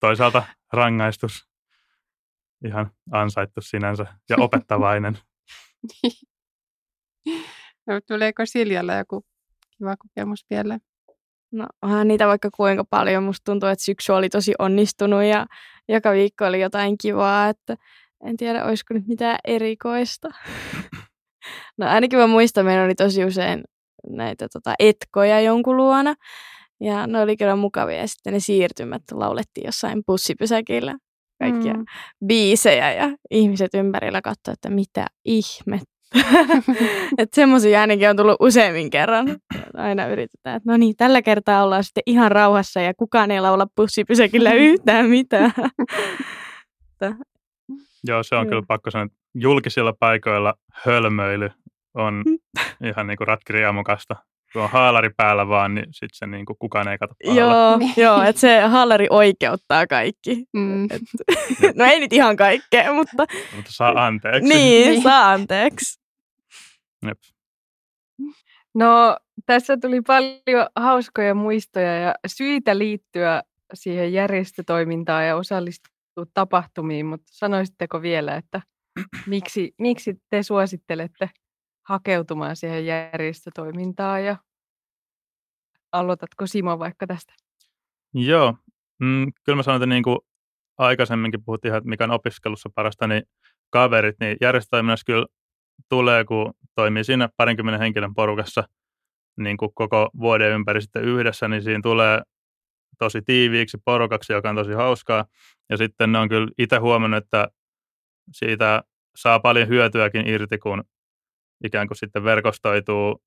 Toisaalta 0.00 0.42
rangaistus 0.72 1.47
ihan 2.64 2.90
ansaittu 3.10 3.60
sinänsä 3.60 4.06
ja 4.28 4.36
opettavainen. 4.44 5.18
No, 7.86 8.00
tuleeko 8.06 8.46
Siljalla 8.46 8.94
joku 8.94 9.24
kiva 9.78 9.96
kokemus 9.96 10.46
vielä? 10.50 10.78
No 11.52 11.66
onhan 11.82 12.08
niitä 12.08 12.26
vaikka 12.26 12.48
kuinka 12.56 12.84
paljon. 12.90 13.22
Musta 13.22 13.44
tuntuu, 13.44 13.68
että 13.68 13.84
syksy 13.84 14.12
oli 14.12 14.28
tosi 14.28 14.54
onnistunut 14.58 15.22
ja 15.22 15.46
joka 15.88 16.12
viikko 16.12 16.46
oli 16.46 16.60
jotain 16.60 16.98
kivaa, 16.98 17.48
että 17.48 17.76
en 18.24 18.36
tiedä, 18.36 18.64
olisiko 18.64 18.94
nyt 18.94 19.06
mitään 19.06 19.38
erikoista. 19.44 20.28
No 21.78 21.86
ainakin 21.86 22.18
mä 22.18 22.26
muistan, 22.26 22.64
meillä 22.64 22.84
oli 22.84 22.94
tosi 22.94 23.24
usein 23.24 23.64
näitä 24.08 24.46
tota, 24.52 24.74
etkoja 24.78 25.40
jonkun 25.40 25.76
luona. 25.76 26.14
Ja 26.80 27.06
ne 27.06 27.20
oli 27.20 27.36
kyllä 27.36 27.56
mukavia. 27.56 27.96
Ja 27.96 28.08
sitten 28.08 28.32
ne 28.32 28.40
siirtymät 28.40 29.02
laulettiin 29.12 29.66
jossain 29.66 30.02
bussipysäkillä. 30.06 30.96
Kaikkia 31.38 31.74
Mm. 31.74 31.84
biisejä 32.26 32.92
ja 32.92 33.10
ihmiset 33.30 33.74
ympärillä 33.74 34.22
katsoivat, 34.22 34.56
että 34.58 34.70
mitä 34.70 35.06
ihmettä. 35.24 35.98
että 37.18 37.34
semmoisia 37.34 37.80
ainakin 37.80 38.10
on 38.10 38.16
tullut 38.16 38.36
useammin 38.40 38.90
kerran. 38.90 39.36
Aina 39.74 40.06
yritetään, 40.06 40.56
että 40.56 40.70
no 40.72 40.76
niin, 40.76 40.96
tällä 40.96 41.22
kertaa 41.22 41.64
ollaan 41.64 41.84
sitten 41.84 42.02
ihan 42.06 42.32
rauhassa 42.32 42.80
ja 42.80 42.94
kukaan 42.94 43.30
ei 43.30 43.40
laula 43.40 43.66
bussipysäkillä 43.76 44.52
yhtään 44.68 45.06
mitään. 45.10 45.52
Joo, 48.06 48.22
se 48.22 48.36
on 48.36 48.46
kyllä 48.48 48.62
pakko 48.68 48.90
sanoa, 48.90 49.04
että 49.04 49.18
julkisilla 49.34 49.92
paikoilla 50.00 50.54
hölmöily 50.72 51.50
on 51.94 52.24
ihan 52.84 53.06
niin 53.06 53.16
kuin 53.16 53.28
ratkiriamukasta. 53.28 54.16
Kun 54.52 54.62
on 54.62 54.70
haalari 54.70 55.10
päällä 55.16 55.48
vaan, 55.48 55.74
niin 55.74 55.84
sitten 55.92 56.08
se 56.16 56.26
niin 56.26 56.46
kuin 56.46 56.56
kukaan 56.58 56.88
ei 56.88 56.98
katso 56.98 57.14
pahalla. 57.24 57.40
joo, 57.40 57.76
Niin. 57.78 57.92
joo 57.96 58.22
että 58.22 58.40
se 58.40 58.60
hallari 58.60 59.06
oikeuttaa 59.10 59.86
kaikki. 59.86 60.44
Mm. 60.52 60.84
Et, 60.84 61.02
no 61.76 61.84
ei 61.84 62.00
nyt 62.00 62.12
ihan 62.12 62.36
kaikkea, 62.36 62.92
mutta 62.92 63.24
Mutta 63.56 63.72
saa 63.72 64.06
anteeksi. 64.06 64.48
niin, 64.48 64.90
Niin. 64.90 65.02
saa 65.02 65.30
anteeksi. 65.32 66.00
Jep. 67.06 67.18
No, 68.74 69.16
tässä 69.46 69.76
tuli 69.76 70.00
paljon 70.00 70.66
hauskoja 70.76 71.34
muistoja 71.34 71.94
ja 71.98 72.14
syitä 72.26 72.78
liittyä 72.78 73.42
siihen 73.74 74.12
järjestötoimintaan 74.12 75.26
ja 75.26 75.36
osallistua 75.36 76.24
tapahtumiin, 76.34 77.06
mutta 77.06 77.26
sanoisitteko 77.30 78.02
vielä, 78.02 78.34
että 78.36 78.62
miksi, 79.26 79.74
miksi 79.78 80.14
te 80.30 80.42
suosittelette 80.42 81.30
hakeutumaan 81.88 82.56
siihen 82.56 82.86
järjestötoimintaan 82.86 84.24
ja 84.24 84.36
aloitatko 85.92 86.46
Simo 86.46 86.78
vaikka 86.78 87.06
tästä? 87.06 87.34
Joo, 88.14 88.54
mm, 88.98 89.32
kyllä 89.44 89.56
mä 89.56 89.62
sanon, 89.62 89.76
että 89.76 89.86
niin 89.86 90.02
kuin 90.02 90.18
aikaisemminkin 90.78 91.44
puhuttiin, 91.44 91.74
että 91.74 91.88
mikä 91.88 92.04
on 92.04 92.10
opiskelussa 92.10 92.70
parasta, 92.74 93.06
niin 93.06 93.22
kaverit, 93.70 94.16
niin 94.20 94.36
järjestötoiminnassa 94.40 95.04
kyllä 95.06 95.26
tulee, 95.88 96.24
kun 96.24 96.54
toimii 96.74 97.04
siinä 97.04 97.28
parinkymmenen 97.36 97.80
henkilön 97.80 98.14
porukassa 98.14 98.64
niin 99.38 99.56
kuin 99.56 99.74
koko 99.74 100.10
vuoden 100.20 100.52
ympäri 100.52 100.82
sitten 100.82 101.04
yhdessä, 101.04 101.48
niin 101.48 101.62
siinä 101.62 101.80
tulee 101.82 102.22
tosi 102.98 103.22
tiiviiksi 103.22 103.78
porukaksi, 103.84 104.32
joka 104.32 104.50
on 104.50 104.56
tosi 104.56 104.72
hauskaa. 104.72 105.24
Ja 105.70 105.76
sitten 105.76 106.12
ne 106.12 106.18
on 106.18 106.28
kyllä 106.28 106.48
itse 106.58 106.76
huomannut, 106.76 107.24
että 107.24 107.48
siitä 108.32 108.82
saa 109.16 109.40
paljon 109.40 109.68
hyötyäkin 109.68 110.28
irti, 110.28 110.58
kun 110.58 110.84
ikään 111.64 111.88
kuin 111.88 111.96
sitten 111.96 112.24
verkostoituu 112.24 113.22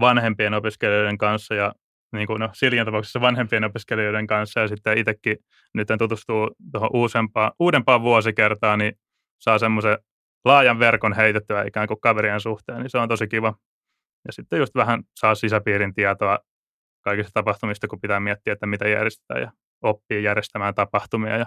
vanhempien 0.00 0.54
opiskelijoiden 0.54 1.18
kanssa 1.18 1.54
ja 1.54 1.72
niin 2.12 2.26
kuin 2.26 2.40
no, 2.40 2.50
Siljan 2.52 2.86
tapauksessa 2.86 3.20
vanhempien 3.20 3.64
opiskelijoiden 3.64 4.26
kanssa 4.26 4.60
ja 4.60 4.68
sitten 4.68 4.98
itsekin 4.98 5.36
nyt 5.74 5.88
tutustuu 5.98 6.50
tuohon 6.72 6.90
uudempaan, 6.92 7.52
uudempaan 7.58 8.02
vuosikertaan, 8.02 8.78
niin 8.78 8.92
saa 9.38 9.58
semmoisen 9.58 9.98
laajan 10.44 10.78
verkon 10.78 11.12
heitettyä 11.12 11.64
ikään 11.64 11.88
kuin 11.88 12.00
kaverien 12.00 12.40
suhteen, 12.40 12.78
niin 12.78 12.90
se 12.90 12.98
on 12.98 13.08
tosi 13.08 13.28
kiva. 13.28 13.54
Ja 14.26 14.32
sitten 14.32 14.58
just 14.58 14.74
vähän 14.74 15.02
saa 15.16 15.34
sisäpiirin 15.34 15.94
tietoa 15.94 16.38
kaikista 17.00 17.32
tapahtumista, 17.34 17.88
kun 17.88 18.00
pitää 18.00 18.20
miettiä, 18.20 18.52
että 18.52 18.66
mitä 18.66 18.88
järjestetään 18.88 19.42
ja 19.42 19.52
oppii 19.82 20.22
järjestämään 20.22 20.74
tapahtumia 20.74 21.36
ja 21.36 21.46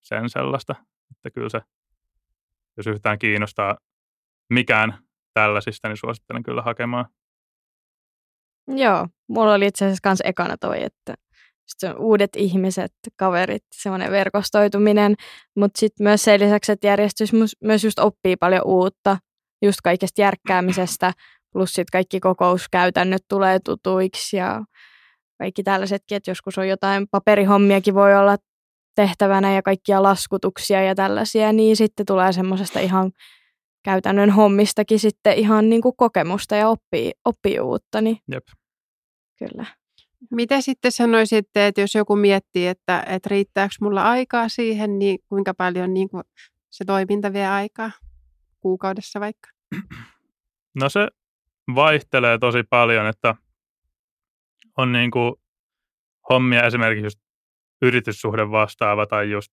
sen 0.00 0.30
sellaista. 0.30 0.74
Että 1.10 1.30
kyllä 1.30 1.48
se, 1.48 1.60
jos 2.76 2.86
yhtään 2.86 3.18
kiinnostaa 3.18 3.78
mikään 4.50 4.98
tällaisista, 5.34 5.88
niin 5.88 5.96
suosittelen 5.96 6.42
kyllä 6.42 6.62
hakemaan. 6.62 7.06
Joo, 8.68 9.08
mulla 9.28 9.54
oli 9.54 9.66
itse 9.66 9.84
asiassa 9.84 10.02
kans 10.02 10.20
ekana 10.24 10.56
toi, 10.56 10.82
että 10.82 11.14
sitten 11.66 11.98
uudet 11.98 12.30
ihmiset, 12.36 12.92
kaverit, 13.16 13.64
semmoinen 13.74 14.10
verkostoituminen, 14.10 15.14
mutta 15.56 15.80
sitten 15.80 16.04
myös 16.04 16.22
sen 16.22 16.40
lisäksi, 16.40 16.72
että 16.72 16.86
järjestys 16.86 17.30
myös 17.64 17.84
just 17.84 17.98
oppii 17.98 18.36
paljon 18.36 18.62
uutta, 18.64 19.18
just 19.62 19.78
kaikesta 19.84 20.20
järkkäämisestä, 20.20 21.12
plus 21.52 21.70
sitten 21.70 21.92
kaikki 21.92 22.20
kokouskäytännöt 22.20 23.22
tulee 23.28 23.58
tutuiksi 23.64 24.36
ja 24.36 24.64
kaikki 25.38 25.62
tällaisetkin, 25.62 26.16
että 26.16 26.30
joskus 26.30 26.58
on 26.58 26.68
jotain 26.68 27.08
paperihommiakin 27.10 27.94
voi 27.94 28.16
olla 28.16 28.36
tehtävänä 28.96 29.54
ja 29.54 29.62
kaikkia 29.62 30.02
laskutuksia 30.02 30.82
ja 30.82 30.94
tällaisia, 30.94 31.52
niin 31.52 31.76
sitten 31.76 32.06
tulee 32.06 32.32
semmoisesta 32.32 32.80
ihan 32.80 33.10
käytännön 33.82 34.30
hommistakin 34.30 34.98
sitten 34.98 35.38
ihan 35.38 35.68
niin 35.68 35.82
kuin 35.82 35.96
kokemusta 35.96 36.56
ja 36.56 36.68
oppii, 36.68 37.12
oppii 37.24 37.60
uutta. 37.60 38.00
Niin 38.00 38.16
Jep. 38.32 38.44
Kyllä. 39.38 39.66
Mitä 40.30 40.60
sitten 40.60 40.92
sanoisitte, 40.92 41.66
että 41.66 41.80
jos 41.80 41.94
joku 41.94 42.16
miettii, 42.16 42.66
että, 42.66 43.04
että 43.08 43.28
riittääkö 43.28 43.74
mulla 43.80 44.02
aikaa 44.02 44.48
siihen, 44.48 44.98
niin 44.98 45.18
kuinka 45.28 45.54
paljon 45.54 45.94
niin 45.94 46.08
kuin 46.08 46.22
se 46.70 46.84
toiminta 46.84 47.32
vie 47.32 47.46
aikaa 47.46 47.90
kuukaudessa 48.60 49.20
vaikka? 49.20 49.48
No 50.74 50.88
se 50.88 51.08
vaihtelee 51.74 52.38
tosi 52.38 52.62
paljon, 52.70 53.06
että 53.06 53.34
on 54.76 54.92
niin 54.92 55.10
kuin 55.10 55.34
hommia 56.30 56.62
esimerkiksi 56.62 57.06
just 57.06 57.20
yrityssuhde 57.82 58.50
vastaava 58.50 59.06
tai 59.06 59.30
just 59.30 59.52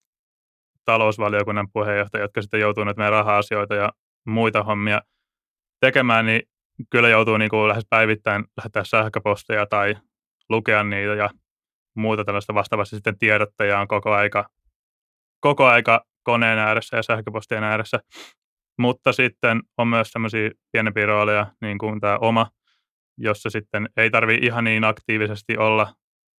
talousvaliokunnan 0.85 1.67
puheenjohtaja, 1.73 2.23
jotka 2.23 2.41
sitten 2.41 2.59
joutuu 2.59 2.83
nyt 2.83 2.97
meidän 2.97 3.11
raha-asioita 3.11 3.75
ja 3.75 3.91
muita 4.27 4.63
hommia 4.63 5.01
tekemään, 5.79 6.25
niin 6.25 6.41
kyllä 6.89 7.09
joutuu 7.09 7.37
niin 7.37 7.49
kuin 7.49 7.67
lähes 7.67 7.85
päivittäin 7.89 8.45
lähettää 8.57 8.83
sähköposteja 8.83 9.65
tai 9.65 9.95
lukea 10.49 10.83
niitä 10.83 11.13
ja 11.13 11.29
muuta 11.95 12.25
tällaista 12.25 12.53
vastaavasti 12.53 12.95
sitten 12.95 13.17
tiedottajaa 13.17 13.81
on 13.81 13.87
koko 13.87 14.13
aika, 14.13 14.49
koko 15.39 15.65
aika 15.65 16.05
koneen 16.23 16.59
ääressä 16.59 16.97
ja 16.97 17.03
sähköpostien 17.03 17.63
ääressä. 17.63 17.99
Mutta 18.79 19.13
sitten 19.13 19.61
on 19.77 19.87
myös 19.87 20.11
tämmöisiä 20.11 20.51
pienempiä 20.71 21.05
rooleja, 21.05 21.47
niin 21.61 21.77
kuin 21.77 21.99
tämä 21.99 22.17
oma, 22.17 22.47
jossa 23.17 23.49
sitten 23.49 23.89
ei 23.97 24.09
tarvi 24.09 24.39
ihan 24.41 24.63
niin 24.63 24.83
aktiivisesti 24.83 25.57
olla, 25.57 25.93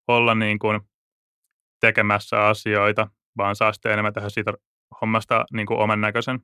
olla 0.09 0.35
niin 0.35 0.59
kuin 0.59 0.81
tekemässä 1.81 2.47
asioita, 2.47 3.09
vaan 3.37 3.57
saa 3.57 3.73
sitten 3.73 3.93
enemmän 3.93 4.13
tehdä 4.13 4.29
siitä 4.29 4.53
hommasta 5.01 5.45
niin 5.53 5.67
kuin 5.67 5.81
oman 5.81 6.01
näköisen. 6.01 6.41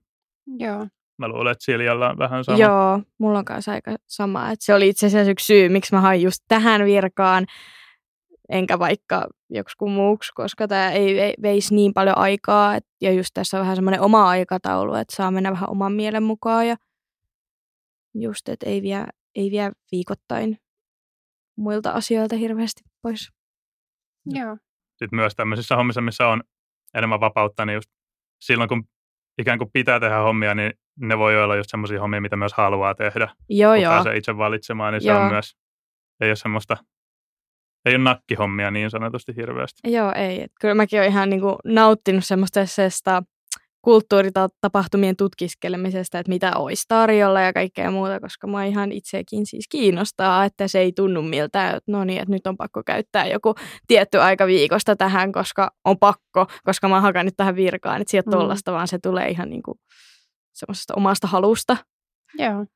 Joo. 0.58 0.86
Mä 1.18 1.28
luulen, 1.28 1.52
että 1.52 1.64
Siljalla 1.64 2.10
on 2.10 2.18
vähän 2.18 2.44
sama. 2.44 2.58
Joo, 2.58 3.00
mulla 3.18 3.38
on 3.38 3.44
kanssa 3.44 3.72
aika 3.72 3.96
sama. 4.06 4.50
Että 4.50 4.64
se 4.64 4.74
oli 4.74 4.88
itse 4.88 5.06
asiassa 5.06 5.30
yksi 5.30 5.46
syy, 5.46 5.68
miksi 5.68 5.94
mä 5.94 6.00
hain 6.00 6.22
just 6.22 6.44
tähän 6.48 6.84
virkaan, 6.84 7.46
enkä 8.48 8.78
vaikka 8.78 9.28
joku 9.50 9.88
muuksi, 9.88 10.32
koska 10.34 10.68
tämä 10.68 10.90
ei 10.90 11.34
veisi 11.42 11.74
niin 11.74 11.94
paljon 11.94 12.18
aikaa. 12.18 12.76
Et, 12.76 12.86
ja 13.00 13.12
just 13.12 13.30
tässä 13.34 13.56
on 13.56 13.60
vähän 13.60 13.76
semmoinen 13.76 14.00
oma 14.00 14.28
aikataulu, 14.28 14.94
että 14.94 15.16
saa 15.16 15.30
mennä 15.30 15.50
vähän 15.50 15.70
oman 15.70 15.92
mielen 15.92 16.22
mukaan. 16.22 16.68
Ja 16.68 16.76
just, 18.14 18.48
että 18.48 18.66
ei 18.66 18.82
vie, 18.82 19.04
ei 19.34 19.50
vie 19.50 19.72
viikoittain 19.92 20.58
muilta 21.56 21.90
asioilta 21.90 22.36
hirveästi 22.36 22.82
pois. 23.02 23.32
Joo. 24.26 24.56
Sitten 24.96 25.16
myös 25.16 25.34
tämmöisissä 25.34 25.76
hommissa, 25.76 26.00
missä 26.00 26.28
on 26.28 26.42
enemmän 26.94 27.20
vapautta, 27.20 27.66
niin 27.66 27.74
just 27.74 27.90
silloin 28.40 28.68
kun 28.68 28.84
ikään 29.38 29.58
kuin 29.58 29.70
pitää 29.72 30.00
tehdä 30.00 30.18
hommia, 30.18 30.54
niin 30.54 30.72
ne 31.00 31.18
voi 31.18 31.42
olla 31.42 31.56
just 31.56 31.70
semmoisia 31.70 32.00
hommia, 32.00 32.20
mitä 32.20 32.36
myös 32.36 32.52
haluaa 32.52 32.94
tehdä. 32.94 33.28
Joo, 33.48 33.72
kun 33.72 33.82
joo. 33.82 33.92
pääsee 33.92 34.16
itse 34.16 34.36
valitsemaan, 34.36 34.92
niin 34.92 35.06
Joo. 35.06 35.16
se 35.16 35.22
on 35.22 35.32
myös, 35.32 35.56
ei 36.20 36.28
ole 36.30 36.36
semmoista, 36.36 36.76
ei 37.84 37.94
ole 37.94 38.04
nakkihommia 38.04 38.70
niin 38.70 38.90
sanotusti 38.90 39.36
hirveästi. 39.36 39.90
Joo, 39.92 40.12
ei. 40.16 40.42
Et 40.42 40.52
kyllä 40.60 40.74
mäkin 40.74 40.98
olen 41.00 41.10
ihan 41.10 41.30
niinku 41.30 41.56
nauttinut 41.64 42.24
semmoista 42.24 42.60
kulttuuritapahtumien 43.82 45.16
tutkiskelemisesta, 45.16 46.18
että 46.18 46.30
mitä 46.32 46.56
olisi 46.56 46.84
tarjolla 46.88 47.40
ja 47.40 47.52
kaikkea 47.52 47.90
muuta, 47.90 48.20
koska 48.20 48.46
mä 48.46 48.64
ihan 48.64 48.92
itsekin 48.92 49.46
siis 49.46 49.68
kiinnostaa, 49.68 50.44
että 50.44 50.68
se 50.68 50.78
ei 50.78 50.92
tunnu 50.92 51.22
miltään, 51.22 51.76
että 51.76 51.92
no 51.92 52.04
niin, 52.04 52.20
että 52.20 52.32
nyt 52.32 52.46
on 52.46 52.56
pakko 52.56 52.82
käyttää 52.86 53.26
joku 53.26 53.54
tietty 53.86 54.20
aika 54.20 54.46
viikosta 54.46 54.96
tähän, 54.96 55.32
koska 55.32 55.70
on 55.84 55.98
pakko, 55.98 56.46
koska 56.64 56.88
mä 56.88 56.94
oon 56.94 57.02
hakannut 57.02 57.34
tähän 57.36 57.56
virkaan, 57.56 58.00
että 58.00 58.10
sieltä 58.10 58.30
Mm. 58.30 58.36
tollasta, 58.38 58.72
vaan 58.72 58.88
se 58.88 58.98
tulee 58.98 59.28
ihan 59.28 59.50
niinku 59.50 59.78
semmoisesta 60.54 60.94
omasta 60.96 61.26
halusta. 61.26 61.76
Joo. 62.38 62.66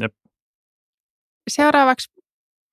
Jep. 0.00 0.14
Seuraavaksi 1.50 2.12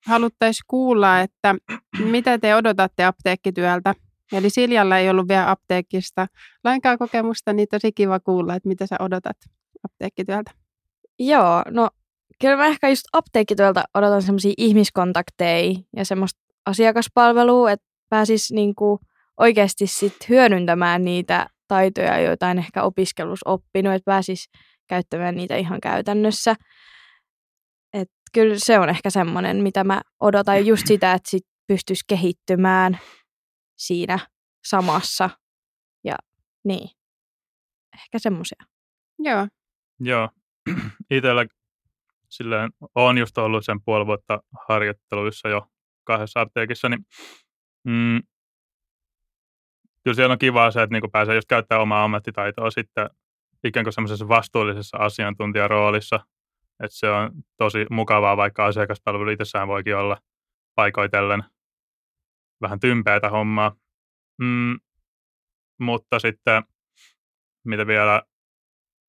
haluttaisiin 0.06 0.64
kuulla, 0.66 1.20
että 1.20 1.54
mitä 2.12 2.38
te 2.38 2.54
odotatte 2.54 3.04
apteekkityöltä. 3.04 3.94
Eli 4.32 4.50
Siljalla 4.50 4.98
ei 4.98 5.10
ollut 5.10 5.28
vielä 5.28 5.50
apteekista 5.50 6.26
lainkaan 6.64 6.98
kokemusta, 6.98 7.52
niin 7.52 7.68
tosi 7.70 7.92
kiva 7.92 8.20
kuulla, 8.20 8.54
että 8.54 8.68
mitä 8.68 8.86
sä 8.86 8.96
odotat 8.98 9.36
apteekkityöltä. 9.84 10.50
Joo, 11.18 11.62
no 11.70 11.90
kyllä 12.40 12.56
mä 12.56 12.66
ehkä 12.66 12.88
just 12.88 13.04
apteekkityöltä 13.12 13.84
odotan 13.94 14.22
semmoisia 14.22 14.54
ihmiskontakteja 14.56 15.74
ja 15.96 16.04
semmoista 16.04 16.40
asiakaspalvelua, 16.66 17.70
että 17.70 17.86
pääsis 18.08 18.52
niinku 18.52 19.00
oikeasti 19.36 19.86
sit 19.86 20.28
hyödyntämään 20.28 21.04
niitä 21.04 21.46
taitoja, 21.68 22.20
joita 22.20 22.50
en 22.50 22.58
ehkä 22.58 22.82
opiskelussa 22.82 23.50
oppinut, 23.50 23.94
että 23.94 24.10
pääsis 24.10 24.48
käyttämään 24.88 25.34
niitä 25.34 25.56
ihan 25.56 25.80
käytännössä. 25.80 26.54
Et 27.92 28.08
kyllä 28.32 28.54
se 28.58 28.78
on 28.78 28.88
ehkä 28.88 29.10
semmoinen, 29.10 29.56
mitä 29.56 29.84
mä 29.84 30.00
odotan 30.20 30.66
just 30.66 30.86
sitä, 30.92 31.12
että 31.12 31.30
sit 31.30 31.44
pystyisi 31.66 32.04
kehittymään 32.08 32.98
siinä 33.78 34.18
samassa. 34.66 35.30
Ja 36.04 36.16
niin, 36.64 36.88
ehkä 37.94 38.18
semmoisia. 38.18 38.64
Joo. 39.18 39.48
Joo, 40.00 40.28
itsellä 41.10 41.46
silleen 42.28 42.70
on 42.94 43.18
just 43.18 43.38
ollut 43.38 43.64
sen 43.64 43.82
puoli 43.84 44.06
vuotta 44.06 44.40
harjoitteluissa 44.68 45.48
jo 45.48 45.66
kahdessa 46.04 46.40
apteekissa, 46.40 46.88
niin 46.88 47.04
mm, 47.84 48.20
kyllä 50.06 50.14
siellä 50.14 50.32
on 50.32 50.38
kivaa 50.38 50.70
se, 50.70 50.82
että 50.82 50.94
niinku 50.94 51.08
pääsee 51.08 51.34
just 51.34 51.48
käyttämään 51.48 51.82
omaa 51.82 52.04
ammattitaitoa 52.04 52.70
sitten 52.70 53.10
ikään 53.64 53.84
kuin 53.84 53.92
semmoisessa 53.92 54.28
vastuullisessa 54.28 54.98
asiantuntijaroolissa, 54.98 56.16
että 56.84 56.96
se 56.96 57.10
on 57.10 57.30
tosi 57.56 57.86
mukavaa, 57.90 58.36
vaikka 58.36 58.66
asiakaspalvelu 58.66 59.30
itsessään 59.30 59.68
voikin 59.68 59.96
olla 59.96 60.16
paikoitellen 60.74 61.44
vähän 62.60 62.80
tympeätä 62.80 63.30
hommaa. 63.30 63.76
Mm, 64.38 64.76
mutta 65.80 66.18
sitten, 66.18 66.62
mitä 67.64 67.86
vielä 67.86 68.22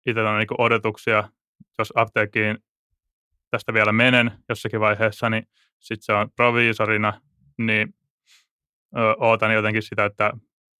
itsellä 0.06 0.32
on 0.32 0.38
niin 0.38 0.48
odotuksia, 0.58 1.30
jos 1.80 1.94
apteekkiin 1.96 2.58
tästä 3.52 3.74
vielä 3.74 3.92
menen 3.92 4.32
jossakin 4.50 4.80
vaiheessa, 4.80 5.30
niin 5.30 5.44
sitten 5.80 6.06
se 6.06 6.14
on 6.14 6.32
proviisorina, 6.36 7.22
niin 7.58 7.96
ö, 8.98 9.16
ootan 9.18 9.54
jotenkin 9.54 9.84
sitä, 9.84 10.06
että 10.06 10.32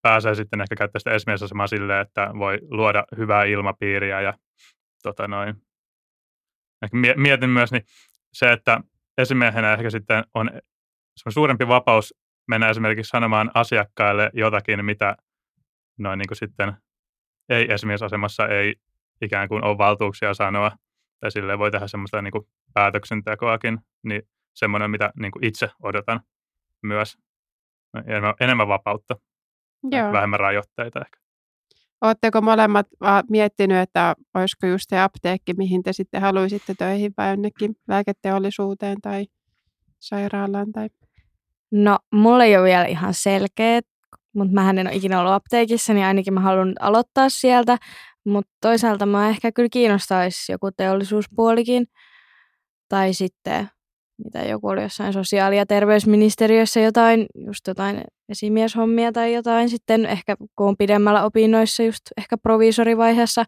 pääsee 0.02 0.36
sitten 0.36 0.62
ehkä 0.62 0.76
käyttää 0.76 1.00
sitä 1.00 1.12
esimiesasemaa 1.12 1.68
silleen, 1.68 2.02
että 2.02 2.30
voi 2.40 2.60
luoda 2.62 3.04
hyvää 3.18 3.44
ilmapiiriä 3.44 4.22
ja 4.22 4.34
tota 5.04 5.28
noin. 5.28 5.56
Ehkä 6.84 6.98
mie- 6.98 7.16
mietin 7.18 7.50
myös 7.50 7.72
niin 7.72 7.84
se, 8.34 8.52
että 8.52 8.82
esimiehenä 9.18 9.74
ehkä 9.74 9.90
sitten 9.90 10.24
on 10.34 10.52
suurempi 11.30 11.68
vapaus 11.68 12.14
mennä 12.48 12.70
esimerkiksi 12.70 13.10
sanomaan 13.10 13.52
asiakkaille 13.54 14.30
jotakin, 14.34 14.86
mitä 14.86 15.18
noin 15.98 16.20
niin 16.20 16.28
kuin 16.28 16.38
sitten 16.38 16.74
ei 17.50 17.74
esimiesasemassa 17.74 18.48
ei 18.48 18.76
ikään 19.22 19.48
kuin 19.48 19.64
ole 19.64 19.78
valtuuksia 19.78 20.34
sanoa, 20.34 20.72
tai 21.20 21.32
sille 21.32 21.60
voi 21.60 21.72
tehdä 21.72 21.88
semmoista 21.88 22.22
niin 22.22 22.32
kuin 22.32 22.48
päätöksentekoakin, 22.74 23.80
niin 24.04 24.22
semmoinen, 24.54 24.92
mitä 24.92 25.12
niin 25.20 25.32
kuin 25.32 25.46
itse 25.46 25.70
odotan 25.84 26.22
myös. 26.84 27.18
Enemmän, 28.08 28.34
enemmän 28.40 28.68
vapautta, 28.68 29.16
Joo. 29.84 30.12
vähemmän 30.12 30.40
rajoitteita 30.40 31.00
ehkä. 31.00 31.20
Oletteko 32.02 32.42
molemmat 32.42 32.88
miettinyt, 33.30 33.78
että 33.78 34.16
olisiko 34.34 34.68
just 34.68 34.86
se 34.90 35.00
apteekki, 35.00 35.54
mihin 35.54 35.84
te 35.84 35.94
sitten 35.94 36.22
haluaisitte 36.22 36.74
töihin 36.78 37.14
vai 37.18 37.30
jonnekin 37.30 37.76
lääketeollisuuteen 37.88 38.98
tai 39.02 39.26
sairaalaan? 40.00 40.72
Tai... 40.72 40.90
No, 41.72 42.00
mulla 42.14 42.44
ei 42.44 42.58
ole 42.58 42.66
vielä 42.66 42.86
ihan 42.86 43.14
selkeät, 43.14 43.86
mutta 44.36 44.54
mä 44.54 44.70
en 44.70 44.88
ole 44.88 44.96
ikinä 44.96 45.20
ollut 45.20 45.34
apteekissa, 45.34 45.94
niin 45.94 46.06
ainakin 46.06 46.34
mä 46.34 46.40
haluan 46.40 46.74
aloittaa 46.80 47.30
sieltä. 47.30 47.78
Mutta 48.26 48.52
toisaalta 48.62 49.06
mä 49.06 49.30
ehkä 49.30 49.52
kyllä 49.52 49.70
kiinnostaisi 49.72 50.52
joku 50.52 50.72
teollisuuspuolikin. 50.72 51.86
Tai 52.90 53.14
sitten, 53.14 53.70
mitä 54.24 54.40
joku 54.40 54.68
oli 54.68 54.82
jossain 54.82 55.14
sosiaali- 55.14 55.58
ja 55.58 55.66
terveysministeriössä 55.66 56.80
jotain, 56.80 57.26
just 57.46 57.68
jotain 57.68 58.02
esimieshommia 58.30 59.12
tai 59.12 59.34
jotain. 59.34 59.70
Sitten 59.70 60.06
ehkä 60.06 60.36
kun 60.38 60.68
on 60.68 60.78
pidemmällä 60.78 61.24
opinnoissa, 61.24 61.84
just 61.84 62.02
ehkä 62.18 62.38
proviisorivaiheessa. 62.38 63.44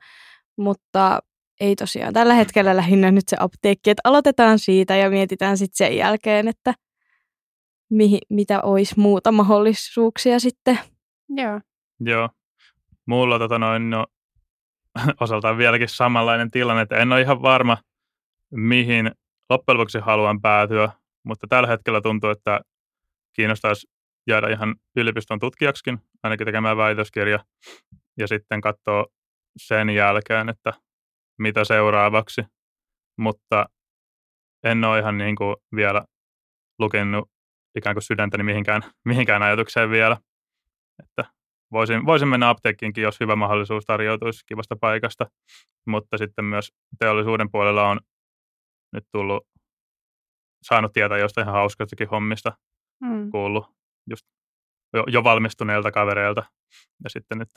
Mutta 0.58 1.20
ei 1.60 1.76
tosiaan 1.76 2.14
tällä 2.14 2.34
hetkellä 2.34 2.76
lähinnä 2.76 3.12
nyt 3.12 3.28
se 3.28 3.38
apteekki, 3.40 3.90
että 3.90 4.02
aloitetaan 4.04 4.60
siitä 4.60 4.96
ja 4.96 5.10
mietitään 5.10 5.58
sitten 5.58 5.88
sen 5.88 5.98
jälkeen, 5.98 6.48
että 6.48 6.74
mihin, 7.90 8.20
mitä 8.30 8.62
olisi 8.62 9.00
muuta 9.00 9.32
mahdollisuuksia 9.32 10.40
sitten. 10.40 10.80
Joo. 11.30 11.62
Joo. 12.00 12.30
Mulla 13.06 13.40
tota 13.40 13.60
noin, 13.60 13.90
no, 13.90 14.06
osaltaan 15.22 15.58
vieläkin 15.58 15.90
samanlainen 15.90 16.52
tilanne, 16.52 16.82
että 16.82 16.98
en 16.98 17.12
ole 17.12 17.22
ihan 17.22 17.42
varma, 17.42 17.78
mihin 18.52 19.12
loppujen 19.50 19.78
lopuksi 19.78 20.00
haluan 20.00 20.42
päätyä, 20.42 20.92
mutta 21.24 21.48
tällä 21.48 21.68
hetkellä 21.68 22.02
tuntuu, 22.02 22.30
että 22.30 22.62
kiinnostaisi 23.36 23.88
jäädä 24.28 24.48
ihan 24.48 24.76
yliopiston 24.96 25.40
tutkijaksikin, 25.40 26.00
ainakin 26.24 26.46
tekemään 26.46 26.78
väitöskirja, 26.78 27.40
ja 28.18 28.28
sitten 28.28 28.62
katsoa 28.62 29.06
sen 29.58 29.90
jälkeen, 29.90 30.50
että 30.50 30.74
mitä 31.40 31.64
seuraavaksi. 31.64 32.42
Mutta 33.18 33.66
en 34.64 34.84
ole 34.84 35.00
ihan 35.00 35.18
niin 35.18 35.36
kuin 35.36 35.56
vielä 35.76 36.06
lukenut 36.80 37.30
ikään 37.78 37.96
kuin 37.96 38.04
sydäntäni 38.04 38.44
mihinkään, 38.44 38.82
mihinkään 39.06 39.44
ajatukseen 39.44 39.90
vielä. 39.90 40.18
Että 41.04 41.26
voisin, 41.72 42.06
voisin 42.06 42.28
mennä 42.28 42.50
apteekkiinkin, 42.50 43.02
jos 43.02 43.20
hyvä 43.20 43.36
mahdollisuus 43.36 43.86
tarjoutuisi 43.86 44.46
kivasta 44.46 44.76
paikasta. 44.82 45.26
Mutta 45.88 46.18
sitten 46.18 46.46
myös 46.46 46.72
teollisuuden 47.00 47.52
puolella 47.52 47.90
on 47.90 48.00
nyt 48.94 49.04
tullut, 49.12 49.48
saanut 50.64 50.94
tietää 50.94 51.18
jostain 51.18 51.46
ihan 51.46 51.56
hauskastakin 51.56 52.10
hommista, 52.10 52.58
mm. 53.04 53.32
kuullut 53.32 53.66
just 54.10 54.26
jo, 54.94 55.04
jo 55.08 55.24
valmistuneilta 55.24 55.92
kavereilta. 55.92 56.44
Ja 57.04 57.10
sitten 57.10 57.38
nyt 57.38 57.50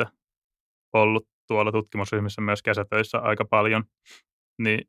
ollut 0.92 1.29
tuolla 1.49 1.73
tutkimusryhmissä 1.73 2.40
myös 2.40 2.62
kesätöissä 2.62 3.18
aika 3.18 3.45
paljon, 3.45 3.85
niin 4.59 4.81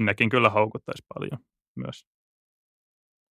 nekin 0.00 0.28
kyllä 0.28 0.50
houkuttaisi 0.50 1.02
paljon 1.14 1.44
myös. 1.76 2.06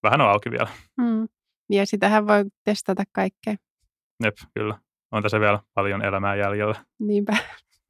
Vähän 0.04 0.22
on 0.22 0.30
auki 0.30 0.52
vielä. 0.52 0.70
Mm. 0.98 1.28
Ja 1.70 1.86
sitähän 1.86 2.28
voi 2.28 2.44
testata 2.64 3.04
kaikkea. 3.12 3.56
Jep, 4.24 4.38
kyllä. 4.54 4.80
On 5.12 5.24
tässä 5.24 5.40
vielä 5.40 5.60
paljon 5.74 6.06
elämää 6.06 6.36
jäljellä. 6.36 6.86
Niinpä. 7.00 7.38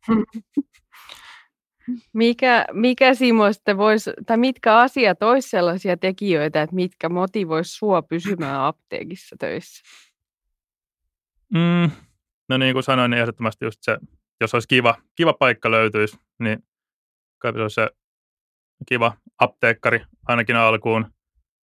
mikä, 2.14 2.66
mikä 2.74 3.14
Simo 3.14 3.54
sitten 3.54 3.78
voisi, 3.78 4.12
tai 4.26 4.38
mitkä 4.38 4.78
asiat 4.78 5.24
olisi 5.24 5.50
sellaisia 5.50 5.98
tekijöitä, 5.98 6.62
että 6.62 6.76
mitkä 6.76 7.10
motivoisi 7.10 7.72
sua 7.72 8.02
pysymään 8.02 8.62
apteekissa 8.70 9.36
töissä? 9.40 9.84
Mm, 11.54 11.92
no 12.50 12.58
niin 12.58 12.74
kuin 12.74 12.84
sanoin, 12.84 13.12
niin 13.12 13.22
ehdottomasti 13.22 13.66
just 13.66 13.80
se, 13.82 13.98
jos 14.42 14.54
olisi 14.54 14.68
kiva, 14.68 14.96
kiva 15.16 15.34
paikka 15.34 15.72
löytyisi, 15.72 16.18
niin 16.40 16.64
kai 17.38 17.54
se 17.54 17.62
olisi 17.62 17.74
se 17.74 17.90
kiva 18.86 19.14
apteekkari 19.40 20.06
ainakin 20.28 20.56
alkuun, 20.56 21.14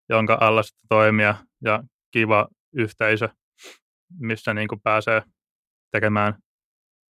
jonka 0.08 0.38
alla 0.40 0.62
sitten 0.62 0.88
toimia 0.88 1.34
ja 1.64 1.82
kiva 2.10 2.48
yhteisö, 2.72 3.28
missä 4.20 4.54
niin 4.54 4.68
kuin 4.68 4.80
pääsee 4.80 5.22
tekemään 5.90 6.34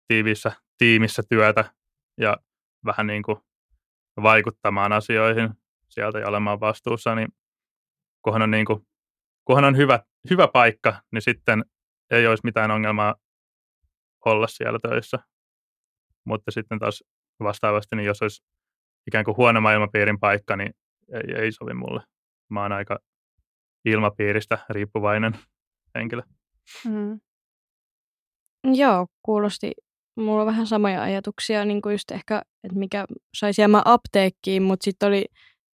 tiivissä 0.08 0.52
tiimissä 0.78 1.24
työtä 1.30 1.72
ja 2.18 2.38
vähän 2.86 3.08
niin 3.08 3.24
kuin 3.24 3.38
vaikuttamaan 4.24 4.94
asioihin 4.94 5.50
sieltä 5.90 6.20
ja 6.20 6.28
olemaan 6.28 6.60
vastuussa, 6.60 7.16
niin 7.16 7.28
kunhan 8.22 8.42
on, 8.42 8.52
niin 8.52 8.66
kuin, 8.66 8.88
kunhan 9.46 9.66
on 9.66 9.78
hyvä, 9.78 10.00
hyvä 10.30 10.48
paikka, 10.48 11.02
niin 11.12 11.22
sitten 11.22 11.66
ei 12.12 12.28
olisi 12.28 12.42
mitään 12.44 12.72
ongelmaa 12.72 13.16
olla 14.26 14.48
siellä 14.48 14.80
töissä. 14.90 15.20
Mutta 16.26 16.52
sitten 16.52 16.80
taas 16.80 17.04
vastaavasti, 17.40 17.96
niin 17.96 18.06
jos 18.06 18.22
olisi 18.22 18.44
ikään 19.08 19.26
kuin 19.26 19.38
huono 19.38 19.72
ilmapiirin 19.72 20.20
paikka, 20.20 20.56
niin 20.56 20.74
ei, 21.14 21.44
ei 21.44 21.52
sovi 21.52 21.74
mulle. 21.74 22.02
Mä 22.50 22.62
oon 22.62 22.72
aika 22.72 23.00
ilmapiiristä 23.86 24.58
riippuvainen 24.70 25.34
henkilö. 25.96 26.22
Mm. 26.86 27.20
Joo, 28.74 29.08
kuulosti 29.22 29.72
mulla 30.18 30.42
on 30.42 30.48
vähän 30.48 30.68
samoja 30.68 31.02
ajatuksia, 31.02 31.66
niin 31.66 31.82
kuin 31.82 31.94
just 31.94 32.12
ehkä, 32.12 32.42
että 32.68 32.80
mikä 32.80 33.06
saisi 33.38 33.62
jäämään 33.62 33.84
apteekkiin, 33.86 34.64
mutta 34.64 34.84
sitten 34.84 35.08
oli 35.08 35.26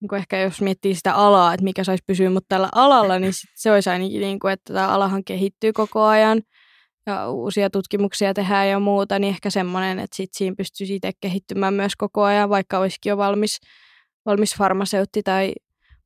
niin 0.02 0.10
kuin 0.10 0.20
ehkä 0.20 0.38
jos 0.38 0.62
miettii 0.62 0.96
sitä 0.96 1.16
alaa, 1.16 1.54
että 1.54 1.64
mikä 1.64 1.84
saisi 1.84 2.04
pysyä 2.08 2.30
mutta 2.30 2.46
tällä 2.50 2.70
alalla, 2.72 3.20
niin 3.20 3.34
sit 3.34 3.50
se 3.56 3.72
olisi 3.72 3.90
ainakin, 3.90 4.22
niin 4.22 4.40
kuin, 4.40 4.54
että 4.54 4.74
tämä 4.74 4.88
alahan 4.88 5.24
kehittyy 5.24 5.74
koko 5.74 6.04
ajan 6.04 6.42
ja 7.06 7.30
uusia 7.30 7.70
tutkimuksia 7.70 8.34
tehdään 8.34 8.70
ja 8.70 8.80
muuta, 8.80 9.20
niin 9.20 9.30
ehkä 9.30 9.50
semmoinen, 9.50 10.00
että 10.00 10.16
sit 10.16 10.30
siinä 10.34 10.56
pystyisi 10.58 10.96
itse 10.96 11.12
kehittymään 11.22 11.74
myös 11.74 11.96
koko 11.96 12.24
ajan, 12.24 12.50
vaikka 12.50 12.80
olisikin 12.80 13.10
jo 13.10 13.18
valmis, 13.18 13.60
valmis 14.26 14.56
farmaseutti 14.58 15.24
tai 15.24 15.54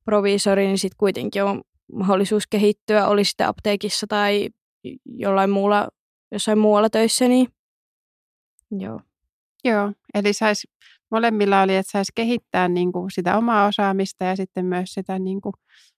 proviisori, 0.06 0.65
niin 0.65 0.78
sitten 0.78 0.98
kuitenkin 0.98 1.43
on 1.43 1.62
mahdollisuus 1.93 2.48
kehittyä, 2.48 3.08
oli 3.08 3.24
sitten 3.26 3.48
apteekissa 3.48 4.08
tai 4.08 4.50
jollain 5.06 5.50
muulla, 5.50 5.88
jossain 6.32 6.58
muualla 6.58 6.89
töissä, 6.89 7.28
niin 7.28 7.48
joo. 8.71 9.00
Joo, 9.63 9.91
eli 10.13 10.34
sais, 10.34 10.67
molemmilla 11.12 11.62
oli, 11.62 11.76
että 11.76 11.91
saisi 11.91 12.12
kehittää 12.15 12.68
niin 12.68 12.91
kuin 12.91 13.12
sitä 13.12 13.38
omaa 13.38 13.65
osaamista 13.65 14.24
ja 14.24 14.36
sitten 14.36 14.65
myös 14.65 14.94
sitä 14.94 15.20
niin 15.20 15.41
kuin 15.41 15.54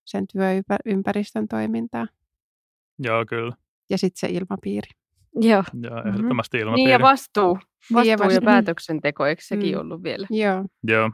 sen 0.05 0.25
työympäristön 0.27 1.47
toimintaa. 1.47 2.07
Joo, 2.99 3.25
kyllä. 3.25 3.51
Ja 3.89 3.97
sitten 3.97 4.19
se 4.19 4.35
ilmapiiri. 4.35 4.89
Joo. 5.35 5.63
Joo, 5.81 5.95
mm-hmm. 5.95 6.09
ehdottomasti 6.09 6.57
ilmapiiri. 6.57 6.83
Niin 6.83 6.91
ja 6.91 6.99
vastuu. 6.99 7.53
Vastuu 7.53 8.01
niin 8.01 8.11
ja, 8.11 8.17
vastuu. 8.17 8.33
ja 8.35 8.41
päätöksenteko, 8.41 9.25
eikö 9.25 9.41
sekin 9.45 9.75
mm. 9.75 9.81
ollut 9.81 10.03
vielä? 10.03 10.27
Joo. 10.29 10.65
Joo. 10.83 11.11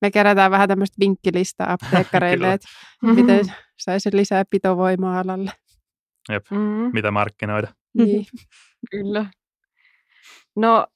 Me 0.00 0.10
kerätään 0.10 0.50
vähän 0.50 0.68
tämmöistä 0.68 0.96
vinkkilistaa 1.00 1.72
apteekkareille, 1.72 2.52
että 2.52 2.68
miten 3.02 3.52
saisi 3.78 4.10
lisää 4.12 4.44
pitovoimaa 4.50 5.20
alalle. 5.20 5.50
Jep, 6.28 6.46
mm-hmm. 6.50 6.90
mitä 6.92 7.10
markkinoida. 7.10 7.68
Niin. 7.94 8.26
Kyllä. 8.90 9.26
No 10.56 10.86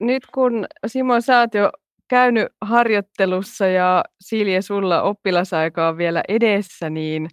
nyt 0.00 0.26
kun 0.34 0.66
Simo 0.86 1.20
sä 1.20 1.38
oot 1.38 1.54
jo 1.54 1.70
käynyt 2.08 2.48
harjoittelussa 2.60 3.66
ja 3.66 4.04
Silje 4.20 4.62
sulla 4.62 5.02
oppilasaika 5.02 5.88
on 5.88 5.96
vielä 5.96 6.22
edessä, 6.28 6.90
niin 6.90 7.28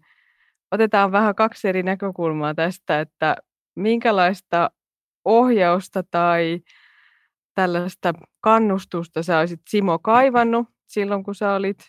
otetaan 0.71 1.11
vähän 1.11 1.35
kaksi 1.35 1.67
eri 1.67 1.83
näkökulmaa 1.83 2.55
tästä, 2.55 2.99
että 2.99 3.35
minkälaista 3.75 4.69
ohjausta 5.25 6.03
tai 6.11 6.59
tällaista 7.53 8.13
kannustusta 8.41 9.23
sä 9.23 9.39
olisit 9.39 9.61
Simo 9.69 9.99
kaivannut 9.99 10.67
silloin, 10.87 11.23
kun 11.23 11.35
sä 11.35 11.53
olit 11.53 11.79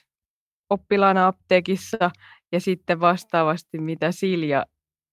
oppilaana 0.71 1.27
apteekissa? 1.27 2.11
Ja 2.53 2.61
sitten 2.61 3.01
vastaavasti 3.01 3.79
mitä 3.79 4.13
Silja 4.13 4.67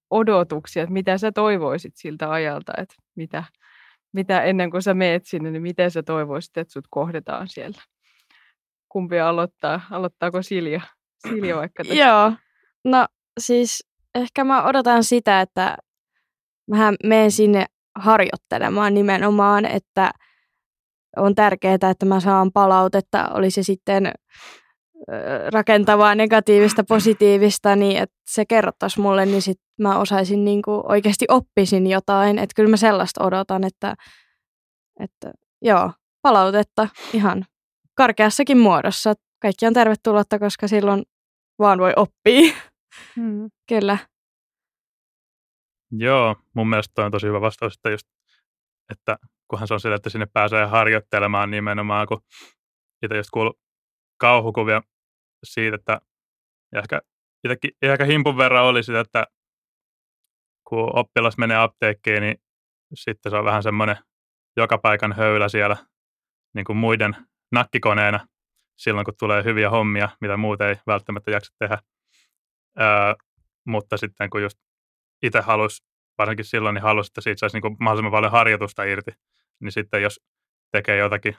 odotuksia, 0.09 0.83
että 0.83 0.93
mitä 0.93 1.17
sä 1.17 1.31
toivoisit 1.31 1.93
siltä 1.95 2.31
ajalta, 2.31 2.73
että 2.77 2.95
mitä, 3.15 3.43
mitä 4.13 4.43
ennen 4.43 4.71
kuin 4.71 4.81
sä 4.81 4.93
meet 4.93 5.25
sinne, 5.25 5.51
niin 5.51 5.61
miten 5.61 5.91
sä 5.91 6.03
toivoisit, 6.03 6.57
että 6.57 6.73
sut 6.73 6.85
kohdetaan 6.89 7.47
siellä? 7.47 7.81
Kumpi 8.89 9.19
aloittaa? 9.19 9.81
Aloittaako 9.91 10.41
Silja? 10.41 10.81
Silja 11.27 11.55
vaikka 11.55 11.83
tästä. 11.87 12.03
Joo, 12.03 12.31
no 12.85 13.07
siis 13.39 13.87
ehkä 14.15 14.43
mä 14.43 14.63
odotan 14.63 15.03
sitä, 15.03 15.41
että 15.41 15.77
mä 16.71 16.93
menen 17.03 17.31
sinne 17.31 17.65
harjoittelemaan 17.95 18.93
nimenomaan, 18.93 19.65
että 19.65 20.11
on 21.17 21.35
tärkeää, 21.35 21.73
että 21.73 22.05
mä 22.05 22.19
saan 22.19 22.51
palautetta, 22.51 23.29
oli 23.33 23.51
se 23.51 23.63
sitten 23.63 24.11
rakentavaa, 25.53 26.15
negatiivista, 26.15 26.83
positiivista, 26.83 27.75
niin 27.75 27.97
että 27.97 28.15
se 28.25 28.45
kerrottaisi 28.45 28.99
mulle, 28.99 29.25
niin 29.25 29.41
sit 29.41 29.57
mä 29.81 29.99
osaisin 29.99 30.45
niin 30.45 30.61
kuin 30.61 30.81
oikeasti 30.91 31.25
oppisin 31.29 31.87
jotain. 31.87 32.39
Että 32.39 32.53
kyllä 32.55 32.69
mä 32.69 32.77
sellaista 32.77 33.23
odotan, 33.23 33.63
että, 33.63 33.95
että 34.99 35.33
joo, 35.61 35.91
palautetta 36.21 36.87
ihan 37.13 37.45
karkeassakin 37.97 38.57
muodossa. 38.57 39.13
Kaikki 39.41 39.65
on 39.65 39.73
tervetullutta, 39.73 40.39
koska 40.39 40.67
silloin 40.67 41.03
vaan 41.59 41.79
voi 41.79 41.93
oppia. 41.95 42.53
Hmm. 43.15 43.49
kyllä. 43.69 43.97
Joo, 45.91 46.35
mun 46.55 46.69
mielestä 46.69 47.05
on 47.05 47.11
tosi 47.11 47.27
hyvä 47.27 47.41
vastaus, 47.41 47.73
että, 47.73 47.89
just, 47.89 48.07
että 48.91 49.17
kunhan 49.47 49.67
se 49.67 49.73
on 49.73 49.79
sillä, 49.79 49.95
että 49.95 50.09
sinne 50.09 50.27
pääsee 50.33 50.65
harjoittelemaan 50.65 51.51
nimenomaan, 51.51 52.07
kun 52.07 52.21
itse 53.03 53.17
just 53.17 53.29
kuullut 53.33 53.59
kauhukuvia 54.17 54.81
siitä, 55.43 55.75
että 55.75 56.01
ehkä, 56.75 57.01
itsekin, 57.43 57.71
ehkä 57.81 58.05
himpun 58.05 58.37
verran 58.37 58.65
oli 58.65 58.83
sitä, 58.83 58.99
että 58.99 59.25
kun 60.67 60.99
oppilas 60.99 61.37
menee 61.37 61.57
apteekkiin, 61.57 62.21
niin 62.21 62.35
sitten 62.93 63.29
se 63.29 63.35
on 63.37 63.45
vähän 63.45 63.63
semmoinen 63.63 63.97
joka 64.57 64.77
paikan 64.77 65.13
höylä 65.13 65.49
siellä 65.49 65.77
niin 66.55 66.65
kuin 66.65 66.77
muiden 66.77 67.15
nakkikoneena 67.51 68.27
silloin, 68.77 69.05
kun 69.05 69.13
tulee 69.19 69.43
hyviä 69.43 69.69
hommia, 69.69 70.09
mitä 70.21 70.37
muut 70.37 70.61
ei 70.61 70.75
välttämättä 70.87 71.31
jaksa 71.31 71.53
tehdä. 71.59 71.77
Öö, 72.79 73.13
mutta 73.65 73.97
sitten 73.97 74.29
kun 74.29 74.41
just 74.41 74.57
itse 75.23 75.41
halusi, 75.41 75.83
varsinkin 76.17 76.45
silloin, 76.45 76.73
niin 76.73 76.83
halusi, 76.83 77.09
että 77.09 77.21
siitä 77.21 77.39
saisi 77.39 77.55
niin 77.55 77.61
kuin 77.61 77.77
mahdollisimman 77.79 78.11
paljon 78.11 78.31
harjoitusta 78.31 78.83
irti, 78.83 79.11
niin 79.59 79.71
sitten 79.71 80.01
jos 80.01 80.19
tekee 80.71 80.97
jotakin, 80.97 81.37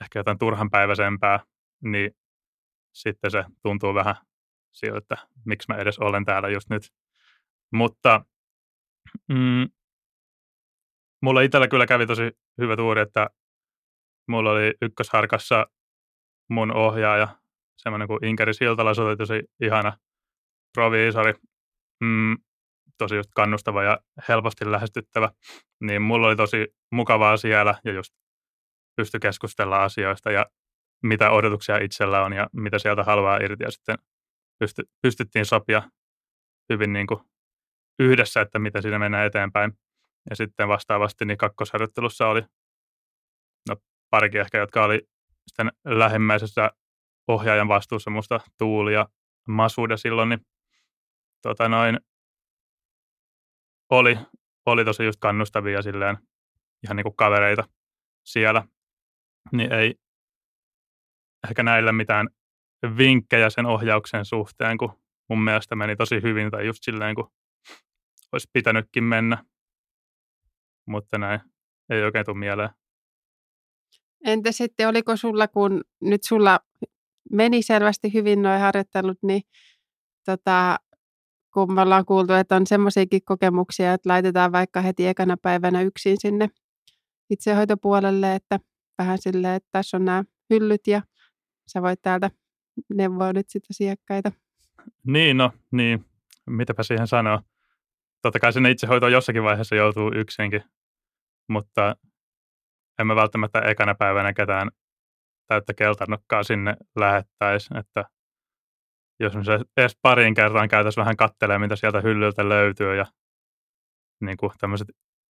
ehkä 0.00 0.18
jotain 0.18 0.38
turhanpäiväisempää, 0.38 1.40
niin 1.84 2.10
sitten 2.96 3.30
se 3.30 3.44
tuntuu 3.62 3.94
vähän 3.94 4.16
siltä, 4.72 4.98
että 4.98 5.16
miksi 5.44 5.66
mä 5.68 5.78
edes 5.78 5.98
olen 5.98 6.24
täällä 6.24 6.48
just 6.48 6.70
nyt. 6.70 6.82
Mutta 7.72 8.24
mm, 9.28 9.68
mulla 11.22 11.40
itsellä 11.40 11.68
kyllä 11.68 11.86
kävi 11.86 12.06
tosi 12.06 12.22
hyvä 12.60 12.76
tuuri, 12.76 13.00
että 13.00 13.30
mulla 14.28 14.50
oli 14.50 14.74
ykkösharkassa 14.82 15.66
mun 16.50 16.72
ohjaaja, 16.72 17.28
semmoinen 17.76 18.08
kuin 18.08 18.24
Inkeri 18.24 18.54
Siltala, 18.54 18.94
se 18.94 19.02
oli 19.02 19.16
tosi 19.16 19.42
ihana 19.62 19.98
proviisori, 20.74 21.34
mm, 22.00 22.36
tosi 22.98 23.16
just 23.16 23.30
kannustava 23.34 23.82
ja 23.82 23.98
helposti 24.28 24.70
lähestyttävä, 24.70 25.30
niin 25.80 26.02
mulla 26.02 26.26
oli 26.26 26.36
tosi 26.36 26.66
mukavaa 26.92 27.36
siellä 27.36 27.80
ja 27.84 27.92
just 27.92 28.14
pysty 28.96 29.18
keskustella 29.18 29.84
asioista 29.84 30.30
ja 30.30 30.46
mitä 31.02 31.30
odotuksia 31.30 31.78
itsellä 31.78 32.24
on 32.24 32.32
ja 32.32 32.46
mitä 32.52 32.78
sieltä 32.78 33.04
haluaa 33.04 33.36
irti 33.36 33.64
ja 33.64 33.70
sitten 33.70 33.96
pysty, 34.58 34.82
pystyttiin 35.02 35.44
sopia 35.44 35.82
hyvin 36.72 36.92
niin 36.92 37.06
kuin 37.06 37.20
yhdessä, 37.98 38.40
että 38.40 38.58
mitä 38.58 38.82
siinä 38.82 38.98
mennään 38.98 39.26
eteenpäin. 39.26 39.72
Ja 40.30 40.36
sitten 40.36 40.68
vastaavasti 40.68 41.24
niin 41.24 41.38
kakkosharjoittelussa 41.38 42.28
oli 42.28 42.42
no, 43.68 43.76
parikin 44.10 44.40
ehkä, 44.40 44.58
jotka 44.58 44.84
oli 44.84 45.08
sitten 45.46 45.72
lähemmäisessä 45.84 46.70
ohjaajan 47.28 47.68
vastuussa 47.68 48.10
musta 48.10 48.40
Tuuli 48.58 48.92
ja 48.92 49.08
Masuda 49.48 49.96
silloin, 49.96 50.28
niin 50.28 50.40
tota 51.42 51.68
noin, 51.68 52.00
oli, 53.90 54.18
oli 54.66 54.84
tosi 54.84 55.04
just 55.04 55.20
kannustavia 55.20 55.82
silleen 55.82 56.18
ihan 56.84 56.96
niin 56.96 57.04
kuin 57.04 57.16
kavereita 57.16 57.64
siellä. 58.24 58.64
Niin 59.52 59.72
ei 59.72 59.94
ehkä 61.48 61.62
näillä 61.62 61.92
mitään 61.92 62.28
vinkkejä 62.98 63.50
sen 63.50 63.66
ohjauksen 63.66 64.24
suhteen, 64.24 64.78
kun 64.78 64.92
mun 65.28 65.44
mielestä 65.44 65.76
meni 65.76 65.96
tosi 65.96 66.22
hyvin 66.22 66.50
tai 66.50 66.66
just 66.66 66.78
silleen, 66.82 67.14
kun 67.14 67.32
olisi 68.32 68.50
pitänytkin 68.52 69.04
mennä. 69.04 69.44
Mutta 70.86 71.18
näin 71.18 71.40
ei 71.90 72.02
oikein 72.02 72.26
tule 72.26 72.38
mieleen. 72.38 72.70
Entä 74.24 74.52
sitten, 74.52 74.88
oliko 74.88 75.16
sulla, 75.16 75.48
kun 75.48 75.84
nyt 76.00 76.22
sulla 76.22 76.60
meni 77.32 77.62
selvästi 77.62 78.14
hyvin 78.14 78.42
nuo 78.42 78.58
harjoittelut, 78.58 79.18
niin 79.22 79.42
tota, 80.24 80.76
kun 81.54 81.74
me 81.74 81.80
ollaan 81.80 82.04
kuultu, 82.04 82.32
että 82.32 82.56
on 82.56 82.66
semmoisiakin 82.66 83.24
kokemuksia, 83.24 83.92
että 83.92 84.08
laitetaan 84.08 84.52
vaikka 84.52 84.80
heti 84.80 85.06
ekana 85.06 85.36
päivänä 85.42 85.82
yksin 85.82 86.16
sinne 86.20 86.48
itsehoitopuolelle, 87.30 88.34
että 88.34 88.60
vähän 88.98 89.18
silleen, 89.18 89.54
että 89.54 89.68
tässä 89.72 89.96
on 89.96 90.04
nämä 90.04 90.24
hyllyt 90.50 90.86
ja 90.86 91.02
sä 91.68 91.82
voit 91.82 92.02
täältä 92.02 92.30
neuvoa 92.94 93.32
nyt 93.32 93.48
sitten 93.48 93.74
asiakkaita. 93.74 94.32
Niin, 95.06 95.36
no, 95.36 95.52
niin. 95.70 96.04
Mitäpä 96.46 96.82
siihen 96.82 97.06
sanoo. 97.06 97.40
Totta 98.22 98.40
kai 98.40 98.52
sinne 98.52 98.70
itsehoitoon 98.70 99.12
jossakin 99.12 99.42
vaiheessa 99.42 99.74
joutuu 99.74 100.12
yksinkin, 100.14 100.62
mutta 101.48 101.96
emme 102.98 103.16
välttämättä 103.16 103.60
ekana 103.60 103.94
päivänä 103.94 104.32
ketään 104.32 104.70
täyttä 105.46 105.74
keltanokkaa 105.74 106.42
sinne 106.42 106.76
lähettäisi, 106.96 107.74
että 107.78 108.04
jos 109.20 109.36
me 109.36 109.44
se 109.44 109.58
edes 109.76 109.98
pariin 110.02 110.34
kertaan 110.34 110.68
käytäisiin 110.68 111.02
vähän 111.02 111.16
kattelemaan, 111.16 111.60
mitä 111.60 111.76
sieltä 111.76 112.00
hyllyltä 112.00 112.48
löytyy 112.48 112.96
ja 112.96 113.06
niin 114.20 114.36
kuin 114.36 114.52
tämmöiset 114.60 114.88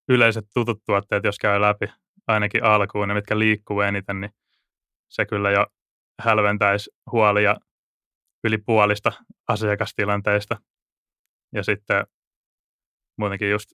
yleiset 0.09 0.44
tutut 0.55 0.85
tuotteet, 0.87 1.25
jos 1.25 1.38
käy 1.38 1.61
läpi 1.61 1.87
ainakin 2.27 2.64
alkuun, 2.64 3.09
ne 3.09 3.14
mitkä 3.14 3.38
liikkuu 3.38 3.81
eniten, 3.81 4.20
niin 4.20 4.31
se 5.09 5.27
kyllä 5.27 5.51
jo 5.51 5.66
hälventäisi 6.22 6.90
huolia 7.12 7.57
yli 8.44 8.59
puolista 8.59 9.12
asiakastilanteista. 9.48 10.57
Ja 11.55 11.62
sitten 11.62 12.07
muutenkin 13.18 13.50
just, 13.50 13.72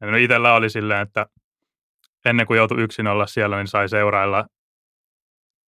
no 0.00 0.16
itsellä 0.16 0.54
oli 0.54 0.70
silleen, 0.70 1.02
että 1.02 1.26
ennen 2.24 2.46
kuin 2.46 2.56
joutui 2.56 2.82
yksin 2.82 3.06
olla 3.06 3.26
siellä, 3.26 3.56
niin 3.56 3.66
sai 3.66 3.88
seurailla 3.88 4.46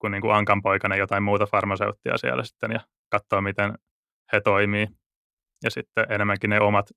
kun 0.02 0.10
niin 0.10 0.22
kuin 0.22 0.34
ankanpoikana 0.34 0.96
jotain 0.96 1.22
muuta 1.22 1.46
farmaseuttia 1.46 2.18
siellä 2.18 2.44
sitten 2.44 2.72
ja 2.72 2.80
katsoa, 3.08 3.40
miten 3.40 3.78
he 4.32 4.40
toimii. 4.40 4.86
Ja 5.64 5.70
sitten 5.70 6.06
enemmänkin 6.08 6.50
ne 6.50 6.60
omat 6.60 6.90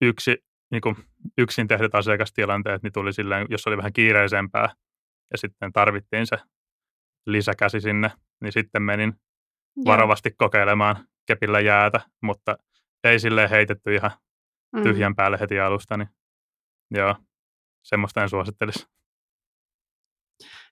yksi, 0.00 0.36
niin 0.70 0.80
kuin 0.80 0.96
yksin 1.38 1.68
tehdyt 1.68 1.94
asiakastilanteet, 1.94 2.82
niin 2.82 2.92
tuli 2.92 3.12
silleen, 3.12 3.46
jos 3.50 3.66
oli 3.66 3.76
vähän 3.76 3.92
kiireisempää 3.92 4.68
ja 5.32 5.38
sitten 5.38 5.72
tarvittiin 5.72 6.26
se 6.26 6.36
lisäkäsi 7.26 7.80
sinne, 7.80 8.10
niin 8.40 8.52
sitten 8.52 8.82
menin 8.82 9.14
varovasti 9.84 10.30
kokeilemaan 10.30 11.08
kepillä 11.26 11.60
jäätä, 11.60 12.00
mutta 12.22 12.56
ei 13.04 13.18
sille 13.18 13.50
heitetty 13.50 13.94
ihan 13.94 14.10
mm. 14.76 14.82
tyhjän 14.82 15.16
päälle 15.16 15.38
heti 15.40 15.60
alusta, 15.60 15.96
niin 15.96 16.08
joo, 16.90 17.16
semmoista 17.82 18.22
en 18.22 18.28
suosittelisi. 18.28 18.86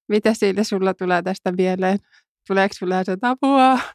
Mitä 0.08 0.34
siitä 0.34 0.64
sulla 0.64 0.94
tulee 0.94 1.22
tästä 1.22 1.52
mieleen? 1.52 1.98
Tuleeko 2.46 2.74
sulla 2.74 3.04
se 3.04 3.16
apua? 3.22 3.78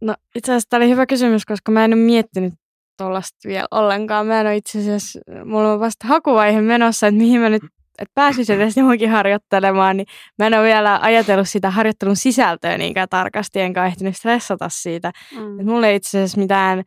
No 0.00 0.14
itse 0.34 0.52
asiassa 0.52 0.68
tämä 0.70 0.78
oli 0.78 0.90
hyvä 0.90 1.06
kysymys, 1.06 1.46
koska 1.46 1.72
mä 1.72 1.84
en 1.84 1.92
ole 1.92 2.00
miettinyt 2.00 2.54
tuollaista 2.98 3.48
vielä 3.48 3.66
ollenkaan. 3.70 4.26
Mä 4.26 4.40
en 4.40 4.46
ole 4.46 4.56
itse 4.56 4.78
asiassa, 4.78 5.20
mulla 5.44 5.72
on 5.72 5.80
vasta 5.80 6.08
hakuvaihe 6.08 6.60
menossa, 6.60 7.06
että 7.06 7.18
mihin 7.18 7.40
mä 7.40 7.48
nyt 7.48 7.62
että 7.98 8.12
pääsisi 8.14 8.52
edes 8.52 8.76
johonkin 8.76 9.10
harjoittelemaan, 9.10 9.96
niin 9.96 10.06
mä 10.38 10.46
en 10.46 10.54
ole 10.54 10.66
vielä 10.66 10.98
ajatellut 11.02 11.48
sitä 11.48 11.70
harjoittelun 11.70 12.16
sisältöä 12.16 12.78
niinkään 12.78 13.08
tarkasti, 13.08 13.60
enkä 13.60 13.86
ehtinyt 13.86 14.16
stressata 14.16 14.68
siitä. 14.68 15.12
Mm. 15.34 15.66
mulla 15.66 15.86
ei 15.86 15.96
itse 15.96 16.18
asiassa 16.18 16.38
mitään 16.38 16.84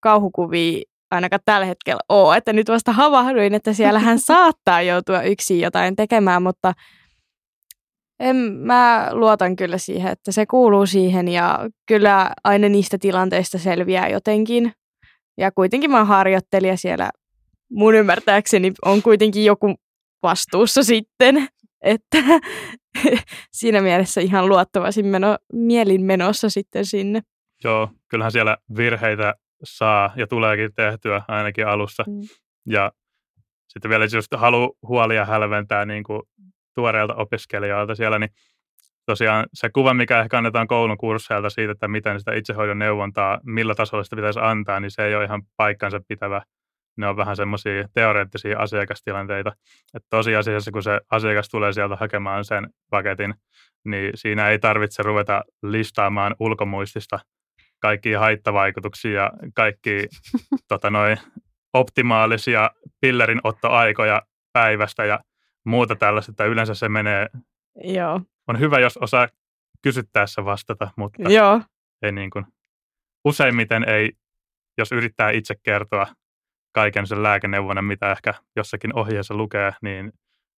kauhukuvia 0.00 0.82
ainakaan 1.10 1.40
tällä 1.44 1.66
hetkellä 1.66 2.00
ole, 2.08 2.36
että 2.36 2.52
nyt 2.52 2.68
vasta 2.68 2.92
havahduin, 2.92 3.54
että 3.54 3.72
siellä 3.72 3.98
hän 3.98 4.18
saattaa 4.32 4.82
joutua 4.82 5.22
yksin 5.22 5.60
jotain 5.60 5.96
tekemään, 5.96 6.42
mutta 6.42 6.72
en, 8.20 8.36
mä 8.52 9.08
luotan 9.12 9.56
kyllä 9.56 9.78
siihen, 9.78 10.12
että 10.12 10.32
se 10.32 10.46
kuuluu 10.46 10.86
siihen 10.86 11.28
ja 11.28 11.68
kyllä 11.86 12.30
aina 12.44 12.68
niistä 12.68 12.98
tilanteista 12.98 13.58
selviää 13.58 14.08
jotenkin. 14.08 14.72
Ja 15.38 15.52
kuitenkin 15.52 15.90
mä 15.90 16.04
harjoittelija 16.04 16.76
siellä 16.76 17.10
mun 17.70 17.94
ymmärtääkseni 17.94 18.72
on 18.84 19.02
kuitenkin 19.02 19.44
joku 19.44 19.74
vastuussa 20.22 20.82
sitten, 20.82 21.48
että 21.82 22.18
siinä 23.60 23.80
mielessä 23.80 24.20
ihan 24.20 24.48
luottavaisin 24.48 25.06
meno, 25.06 25.36
mielin 25.52 26.04
menossa 26.04 26.50
sitten 26.50 26.84
sinne. 26.84 27.20
Joo, 27.64 27.90
kyllähän 28.08 28.32
siellä 28.32 28.56
virheitä 28.76 29.34
saa 29.64 30.12
ja 30.16 30.26
tuleekin 30.26 30.74
tehtyä 30.74 31.22
ainakin 31.28 31.66
alussa. 31.66 32.04
Mm. 32.06 32.20
Ja 32.66 32.92
sitten 33.68 33.88
vielä 33.88 34.06
just 34.14 34.32
halu 34.36 34.78
huolia 34.88 35.24
hälventää 35.24 35.84
niin 35.84 36.04
kuin 36.04 36.22
tuoreilta 36.74 37.14
opiskelijoilta 37.14 37.94
siellä, 37.94 38.18
niin 38.18 38.30
tosiaan 39.06 39.46
se 39.54 39.70
kuva, 39.70 39.94
mikä 39.94 40.20
ehkä 40.20 40.38
annetaan 40.38 40.66
koulun 40.66 40.98
kursseilta 40.98 41.50
siitä, 41.50 41.72
että 41.72 41.88
miten 41.88 42.18
sitä 42.18 42.34
itsehoidon 42.34 42.78
neuvontaa, 42.78 43.40
millä 43.42 43.74
tasolla 43.74 44.04
sitä 44.04 44.16
pitäisi 44.16 44.40
antaa, 44.42 44.80
niin 44.80 44.90
se 44.90 45.04
ei 45.04 45.14
ole 45.14 45.24
ihan 45.24 45.42
paikkansa 45.56 46.00
pitävä. 46.08 46.42
Ne 46.96 47.08
on 47.08 47.16
vähän 47.16 47.36
semmoisia 47.36 47.88
teoreettisia 47.94 48.58
asiakastilanteita. 48.58 49.52
Että 49.94 50.06
tosiasiassa, 50.10 50.70
kun 50.70 50.82
se 50.82 51.00
asiakas 51.10 51.48
tulee 51.48 51.72
sieltä 51.72 51.96
hakemaan 51.96 52.44
sen 52.44 52.68
paketin, 52.90 53.34
niin 53.84 54.10
siinä 54.14 54.48
ei 54.48 54.58
tarvitse 54.58 55.02
ruveta 55.02 55.42
listaamaan 55.62 56.34
ulkomuistista 56.40 57.18
kaikkia 57.78 58.20
haittavaikutuksia 58.20 59.12
ja 59.12 59.30
kaikki 59.54 60.06
tota, 60.68 60.90
noi, 60.90 61.16
optimaalisia 61.72 62.70
pillerinottoaikoja 63.00 64.22
päivästä 64.52 65.04
ja 65.04 65.20
muuta 65.64 65.96
tällaista, 65.96 66.32
että 66.32 66.44
yleensä 66.44 66.74
se 66.74 66.88
menee, 66.88 67.26
Joo. 67.84 68.20
on 68.48 68.60
hyvä, 68.60 68.78
jos 68.78 68.96
osaa 68.96 69.28
kysyttäessä 69.82 70.44
vastata, 70.44 70.90
mutta 70.96 71.32
Joo. 71.32 71.60
ei 72.02 72.12
niin 72.12 72.30
kuin, 72.30 72.46
useimmiten 73.24 73.88
ei, 73.88 74.12
jos 74.78 74.92
yrittää 74.92 75.30
itse 75.30 75.54
kertoa 75.62 76.06
kaiken 76.76 77.06
sen 77.06 77.22
lääkeneuvonnan, 77.22 77.84
mitä 77.84 78.12
ehkä 78.12 78.34
jossakin 78.56 78.98
ohjeessa 78.98 79.34
lukee, 79.34 79.72
niin 79.82 80.12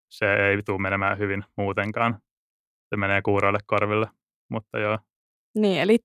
se 0.09 0.25
ei 0.33 0.63
tule 0.63 0.81
menemään 0.81 1.17
hyvin 1.17 1.43
muutenkaan. 1.57 2.19
Se 2.89 2.97
menee 2.97 3.21
kuuroille 3.21 3.59
korville, 3.65 4.07
mutta 4.49 4.79
joo. 4.79 4.97
Niin, 5.55 5.81
eli 5.81 5.97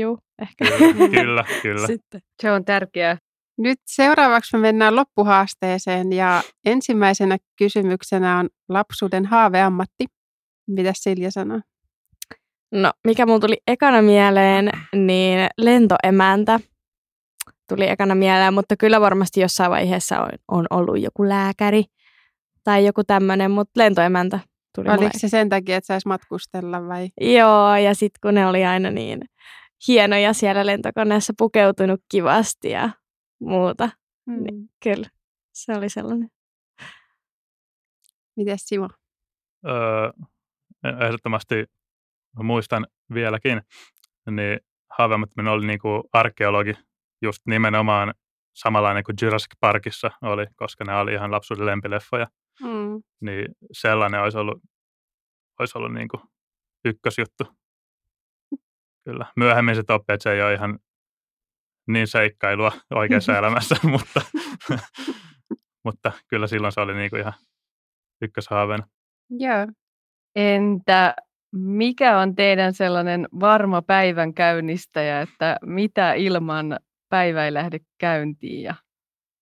juu 0.00 0.18
ehkä. 0.42 0.64
Kyllä, 0.64 0.94
kyllä. 1.20 1.44
kyllä. 1.62 1.86
Sitten. 1.86 2.20
Se 2.42 2.52
on 2.52 2.64
tärkeää. 2.64 3.16
Nyt 3.58 3.78
seuraavaksi 3.86 4.56
me 4.56 4.60
mennään 4.60 4.96
loppuhaasteeseen 4.96 6.12
ja 6.12 6.42
ensimmäisenä 6.64 7.36
kysymyksenä 7.58 8.38
on 8.38 8.48
lapsuuden 8.68 9.26
haaveammatti. 9.26 10.04
Mitä 10.68 10.92
Silja 10.94 11.30
sanoo? 11.30 11.60
No, 12.72 12.92
mikä 13.06 13.26
mulla 13.26 13.40
tuli 13.40 13.56
ekana 13.66 14.02
mieleen, 14.02 14.70
niin 14.94 15.48
lentoemäntä 15.58 16.60
tuli 17.70 17.90
ekana 17.90 18.14
mieleen, 18.14 18.54
mutta 18.54 18.76
kyllä 18.76 19.00
varmasti 19.00 19.40
jossain 19.40 19.70
vaiheessa 19.70 20.20
on, 20.20 20.30
on 20.48 20.66
ollut 20.70 21.00
joku 21.00 21.28
lääkäri 21.28 21.84
tai 22.64 22.86
joku 22.86 23.04
tämmöinen, 23.04 23.50
mutta 23.50 23.80
lentoemäntä 23.80 24.40
tuli 24.74 24.88
Oliko 24.88 25.02
mulle. 25.02 25.18
se 25.18 25.28
sen 25.28 25.48
takia, 25.48 25.76
että 25.76 25.86
saisi 25.86 26.08
matkustella 26.08 26.88
vai? 26.88 27.08
Joo, 27.20 27.76
ja 27.76 27.94
sitten 27.94 28.18
kun 28.22 28.34
ne 28.34 28.46
oli 28.46 28.64
aina 28.64 28.90
niin 28.90 29.20
hienoja 29.88 30.32
siellä 30.32 30.66
lentokoneessa 30.66 31.32
pukeutunut 31.38 32.00
kivasti 32.10 32.70
ja 32.70 32.90
muuta. 33.40 33.90
Mm. 34.26 34.42
Niin. 34.42 34.68
Kyllä, 34.82 35.08
se 35.52 35.72
oli 35.72 35.88
sellainen. 35.88 36.28
Mites 38.36 38.60
Simo? 38.64 38.88
Öö, 39.66 40.10
ehdottomasti 41.06 41.64
muistan 42.42 42.86
vieläkin, 43.14 43.62
niin 44.30 44.60
haaveammattominen 44.98 45.52
oli 45.52 45.66
niinku 45.66 46.08
arkeologi, 46.12 46.72
just 47.22 47.42
nimenomaan 47.46 48.14
samanlainen 48.54 49.04
kuin 49.04 49.16
Jurassic 49.22 49.52
Parkissa 49.60 50.10
oli, 50.22 50.46
koska 50.56 50.84
ne 50.84 50.96
oli 50.96 51.12
ihan 51.12 51.30
lapsuuden 51.30 51.66
lempileffoja. 51.66 52.26
Mm. 52.62 53.02
Niin 53.20 53.46
sellainen 53.72 54.20
olisi 54.20 54.38
ollut, 54.38 54.62
olisi 55.60 55.78
ollut 55.78 55.92
niinku 55.92 56.20
ykkösjuttu. 56.84 57.44
Kyllä. 59.04 59.26
Myöhemmin 59.36 59.74
se 59.74 59.82
oppi, 59.88 60.12
että 60.12 60.22
se 60.22 60.32
ei 60.32 60.42
ole 60.42 60.54
ihan 60.54 60.78
niin 61.88 62.06
seikkailua 62.06 62.72
oikeassa 62.94 63.38
elämässä, 63.38 63.76
mutta, 63.90 64.20
mutta 65.84 66.12
kyllä 66.28 66.46
silloin 66.46 66.72
se 66.72 66.80
oli 66.80 66.94
niinku 66.94 67.16
ihan 67.16 67.32
ykköshaaveena. 68.22 68.88
Joo. 69.30 69.66
Entä 70.36 71.14
mikä 71.52 72.18
on 72.18 72.34
teidän 72.34 72.74
sellainen 72.74 73.28
varma 73.40 73.82
päivän 73.82 74.34
käynnistäjä, 74.34 75.20
että 75.20 75.56
mitä 75.66 76.12
ilman 76.12 76.78
päivä 77.10 77.44
ei 77.44 77.54
lähde 77.54 77.78
käyntiin 77.98 78.62
ja 78.62 78.74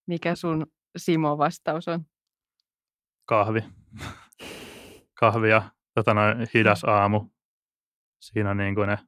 mikä 0.06 0.34
sun 0.34 0.66
Simo 0.96 1.38
vastaus 1.38 1.88
on? 1.88 2.04
Kahvi. 3.24 3.64
Kahvi 5.14 5.50
ja 5.50 5.62
tota 5.94 6.14
noin, 6.14 6.48
hidas 6.54 6.84
aamu. 6.84 7.24
Siinä 8.22 8.50
on 8.50 8.56
niin 8.56 8.74
kuin 8.74 8.88
ne 8.88 8.98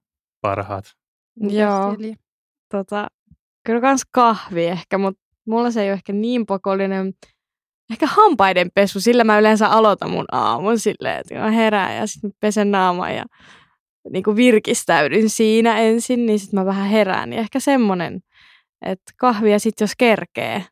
parhaat. 0.41 0.85
Joo. 1.37 1.97
Tota, 2.71 3.09
kyllä 3.67 3.81
kans 3.81 4.03
kahvi 4.11 4.67
ehkä, 4.67 4.99
mutta 4.99 5.23
mulla 5.47 5.71
se 5.71 5.83
ei 5.83 5.89
ole 5.89 5.93
ehkä 5.93 6.13
niin 6.13 6.47
pakollinen. 6.47 7.13
Ehkä 7.91 8.07
hampaiden 8.07 8.71
pesu, 8.75 9.01
sillä 9.01 9.25
mä 9.25 9.39
yleensä 9.39 9.69
aloitan 9.69 10.11
mun 10.11 10.25
aamun 10.33 10.79
silleen, 10.79 11.21
että 11.21 11.35
mä 11.35 11.51
herään 11.51 11.97
ja 11.97 12.07
sitten 12.07 12.33
pesen 12.41 12.71
naaman 12.71 13.17
ja 13.17 13.25
niin 14.13 14.23
kuin 14.23 14.37
virkistäydyn 14.37 15.31
siinä 15.31 15.79
ensin, 15.79 16.27
niin 16.27 16.39
sitten 16.39 16.61
mä 16.61 16.67
vähän 16.67 16.89
herään. 16.89 17.31
Niin 17.31 17.41
ehkä 17.41 17.61
semmonen, 17.61 18.21
että 18.83 19.13
kahvia 19.17 19.59
sitten 19.59 19.85
jos 19.85 19.93
kerkee. 19.99 20.65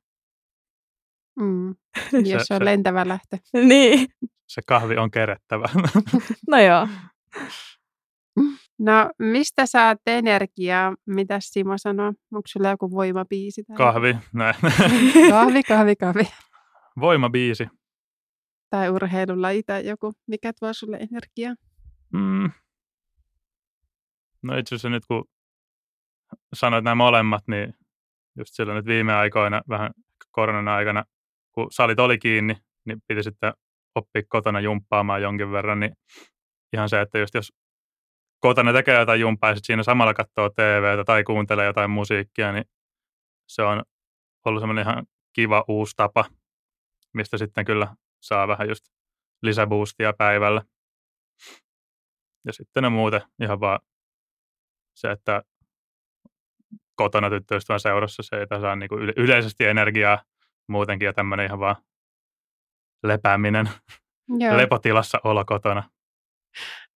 Mm. 1.41 1.69
Jos 2.13 2.41
se, 2.41 2.45
Se- 2.45 2.55
on 2.55 2.61
se- 2.61 2.65
lentävä 2.65 3.09
lähtö. 3.09 3.39
niin, 3.69 4.09
Se 4.47 4.63
kahvi 4.67 4.97
on 4.97 5.11
kerättävä. 5.11 5.67
no 6.51 6.59
joo. 6.59 6.89
No, 8.79 9.11
mistä 9.19 9.67
saat 9.67 9.99
energiaa? 10.07 10.95
Mitä 11.07 11.39
Simo 11.41 11.79
sanoo? 11.79 12.07
Onko 12.07 12.43
sulla 12.49 12.69
joku 12.71 12.91
voimabiisi? 12.91 13.65
Tai... 13.65 13.77
kahvi, 13.77 14.17
näin. 14.33 14.55
kahvi, 15.31 15.63
kahvi, 15.63 15.97
kahvi. 15.97 16.23
Voimabiisi. 17.01 17.67
Tai 18.71 18.89
urheilulaji 18.91 19.63
tai 19.63 19.87
joku. 19.87 20.15
Mikä 20.27 20.53
tuo 20.61 20.73
sulle 20.73 20.97
energiaa? 20.97 21.55
Mm. 22.13 22.51
No 24.43 24.57
itse 24.59 24.75
asiassa 24.75 24.89
nyt 24.89 25.07
kun 25.07 25.25
sanoit 26.55 26.85
nämä 26.85 26.95
molemmat, 26.95 27.45
niin 27.49 27.75
just 28.39 28.55
silloin 28.55 28.77
nyt 28.77 28.87
viime 28.87 29.15
aikoina, 29.15 29.63
vähän 29.69 29.91
koronan 30.31 30.69
aikana, 30.69 31.05
kun 31.53 31.67
salit 31.71 31.99
oli 31.99 32.19
kiinni, 32.19 32.57
niin 32.87 33.01
piti 33.09 33.23
sitten 33.23 33.53
oppia 33.95 34.23
kotona 34.29 34.61
jumppaamaan 34.61 35.23
jonkin 35.23 35.53
verran, 35.53 35.81
niin 35.81 35.93
ihan 36.73 36.89
se, 36.89 37.01
että 37.01 37.19
just 37.19 37.35
jos 37.35 37.53
kotona 38.41 38.73
tekee 38.73 38.99
jotain 38.99 39.21
jumppaa 39.21 39.51
ja 39.51 39.55
sit 39.55 39.65
siinä 39.65 39.83
samalla 39.83 40.15
katsoo 40.15 40.51
TVtä 40.51 41.05
tai 41.05 41.25
kuuntelee 41.25 41.67
jotain 41.67 41.91
musiikkia, 41.91 42.53
niin 42.53 42.65
se 43.49 43.63
on 43.63 43.83
ollut 44.45 44.63
semmoinen 44.63 44.83
ihan 44.83 45.07
kiva 45.33 45.65
uusi 45.69 45.93
tapa, 45.97 46.25
mistä 47.15 47.39
sitten 47.39 47.65
kyllä 47.65 47.97
saa 48.23 48.49
vähän 48.49 48.69
just 48.69 48.85
lisäboostia 49.43 50.13
päivällä. 50.19 50.63
Ja 52.47 52.53
sitten 52.53 52.85
on 52.85 52.93
muuten 52.93 53.21
ihan 53.43 53.61
vaan 53.61 53.81
se, 54.95 55.11
että 55.11 55.43
kotona 56.99 57.31
tyttöystävän 57.31 57.81
seurassa 57.81 58.23
se, 58.23 58.43
että 58.43 58.61
saa 58.61 58.77
niinku 58.77 58.95
yle- 58.99 59.13
yleisesti 59.17 59.65
energiaa 59.65 60.23
muutenkin 60.69 61.07
ja 61.07 61.13
tämmöinen 61.13 61.47
ihan 61.47 61.61
vaan 61.61 61.77
lepääminen, 63.03 63.69
Joo. 64.41 64.57
lepotilassa 64.57 65.19
olo 65.25 65.45
kotona. 65.45 65.91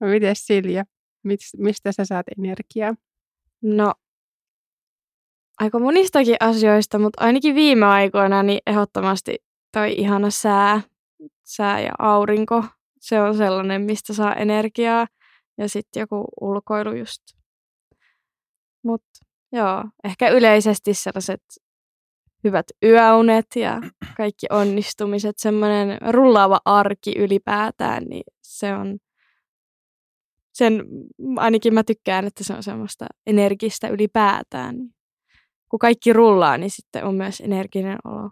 No, 0.01 0.07
mites 0.07 0.47
Silja? 0.47 0.85
Mist, 1.25 1.45
mistä 1.59 1.93
sä 1.93 2.05
saat 2.05 2.27
energiaa? 2.39 2.95
No, 3.63 3.95
aika 5.61 5.79
monistakin 5.79 6.37
asioista, 6.41 6.99
mutta 6.99 7.25
ainakin 7.25 7.55
viime 7.55 7.87
aikoina 7.87 8.43
niin 8.43 8.61
ehdottomasti 8.67 9.39
toi 9.73 9.93
ihana 9.93 10.31
sää, 10.31 10.81
sää 11.45 11.81
ja 11.81 11.93
aurinko. 11.99 12.65
Se 13.01 13.21
on 13.21 13.37
sellainen, 13.37 13.83
mistä 13.83 14.15
saa 14.15 14.35
energiaa. 14.35 15.07
Ja 15.59 15.69
sitten 15.69 16.01
joku 16.01 16.25
ulkoilu 16.41 16.93
just. 16.93 17.23
Mutta 18.85 19.11
joo, 19.53 19.85
ehkä 20.05 20.29
yleisesti 20.29 20.95
sellaiset 20.95 21.43
hyvät 22.45 22.67
yöunet 22.85 23.47
ja 23.57 23.81
kaikki 24.17 24.47
onnistumiset, 24.51 25.35
semmoinen 25.39 25.99
rullaava 26.11 26.61
arki 26.65 27.13
ylipäätään, 27.19 28.05
niin 28.05 28.25
se 28.43 28.75
on 28.75 28.99
sen 30.53 30.85
ainakin 31.37 31.75
mä 31.75 31.83
tykkään, 31.85 32.27
että 32.27 32.45
se 32.45 32.55
on 32.55 32.63
semmoista 32.63 33.07
energistä 33.27 33.89
ylipäätään. 33.89 34.77
Niin 34.77 34.95
Kun 35.69 35.79
kaikki 35.79 36.13
rullaa, 36.13 36.59
niin 36.59 36.71
sitten 36.71 37.05
on 37.05 37.15
myös 37.15 37.41
energinen 37.41 37.99
olo. 38.05 38.31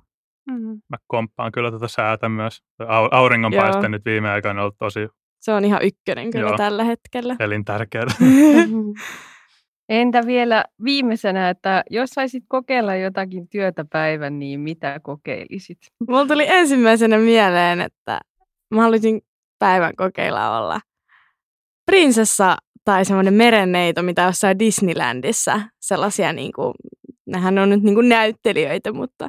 Mm. 0.51 0.83
Mä 0.89 0.97
komppaan 1.07 1.53
kyllä 1.53 1.71
tätä 1.71 1.89
säätä 1.89 2.29
myös. 2.29 2.63
Au- 2.83 3.09
Auringonpaiste 3.11 3.89
nyt 3.89 4.05
viime 4.05 4.31
aikoina 4.31 4.61
on 4.61 4.63
ollut 4.63 4.79
tosi 4.79 5.09
Se 5.41 5.53
on 5.53 5.65
ihan 5.65 5.83
ykkönen 5.83 6.31
kyllä 6.31 6.49
Joo. 6.49 6.57
tällä 6.57 6.85
hetkellä. 6.85 7.37
elintärkeää. 7.41 8.05
Entä 9.91 10.27
vielä 10.27 10.65
viimeisenä, 10.85 11.51
että 11.51 11.85
jos 11.91 12.11
saisit 12.11 12.45
kokeilla 12.49 12.95
jotakin 12.95 13.49
työtä 13.49 13.85
päivän, 13.85 14.39
niin 14.39 14.61
mitä 14.61 15.01
kokeilisit? 15.03 15.79
Mulla 16.09 16.27
tuli 16.27 16.45
ensimmäisenä 16.49 17.19
mieleen, 17.19 17.81
että 17.81 18.21
mä 18.75 18.83
haluaisin 18.83 19.21
päivän 19.59 19.97
kokeilla 19.97 20.59
olla 20.59 20.81
prinsessa 21.87 22.57
tai 22.85 23.05
semmoinen 23.05 23.35
merenneito, 23.35 24.03
mitä 24.03 24.23
jossain 24.23 24.59
Disneylandissa. 24.59 25.61
Sellaisia, 25.81 26.33
niin 26.33 26.53
kuin, 26.53 26.75
nehän 27.27 27.59
on 27.59 27.71
nyt 27.71 27.83
niin 27.83 27.95
kuin 27.95 28.09
näyttelijöitä, 28.09 28.93
mutta 28.93 29.29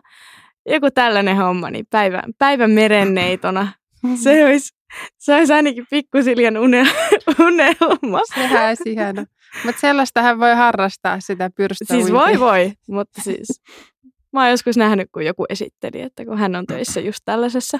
joku 0.66 0.92
tällainen 0.92 1.38
homma, 1.38 1.70
niin 1.70 1.86
päivän, 1.90 2.34
päivän 2.38 2.72
merenneitona. 2.72 3.68
Se 4.24 4.46
olisi, 4.46 4.74
se 5.18 5.36
olisi 5.36 5.54
ainakin 5.54 5.86
pikkusiljan 5.90 6.58
une, 6.58 6.84
unelma. 7.48 8.22
Sehän 8.36 8.68
olisi 8.68 8.92
ihana. 8.92 9.26
Mutta 9.66 9.82
sellaistahan 9.82 10.40
voi 10.40 10.56
harrastaa 10.56 11.20
sitä 11.20 11.50
pyrstöuintia. 11.56 12.06
Siis 12.06 12.14
voi 12.14 12.40
voi, 12.40 12.74
mutta 12.96 13.22
siis 13.22 13.62
mä 14.34 14.42
oon 14.42 14.50
joskus 14.50 14.78
nähnyt, 14.78 15.10
kun 15.12 15.26
joku 15.26 15.46
esitteli, 15.50 16.02
että 16.02 16.26
kun 16.26 16.38
hän 16.38 16.56
on 16.56 16.66
töissä 16.66 17.00
just 17.00 17.20
tällaisessa, 17.26 17.78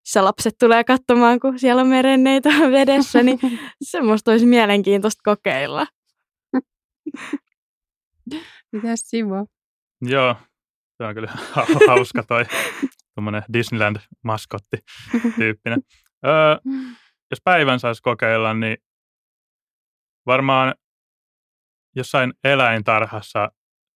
missä 0.00 0.24
lapset 0.24 0.54
tulee 0.58 0.84
katsomaan, 0.84 1.40
kun 1.40 1.58
siellä 1.58 1.82
on 1.82 1.88
merenneitä 1.88 2.48
vedessä, 2.78 3.22
niin 3.22 3.38
semmoista 3.82 4.30
olisi 4.30 4.46
mielenkiintoista 4.46 5.20
kokeilla. 5.24 5.86
Mitäs 8.72 9.00
Simo? 9.00 9.46
Joo, 10.00 10.36
se 10.96 11.04
on 11.04 11.14
kyllä 11.14 11.32
hau- 11.52 11.86
hauska 11.88 12.22
toi 12.22 12.44
tuommoinen 13.14 13.42
Disneyland-maskotti 13.52 14.78
tyyppinen. 15.36 15.82
Öö, 16.26 16.56
jos 17.30 17.40
päivän 17.44 17.80
saisi 17.80 18.02
kokeilla, 18.02 18.54
niin 18.54 18.76
varmaan 20.26 20.74
jossain 21.98 22.32
eläintarhassa 22.44 23.48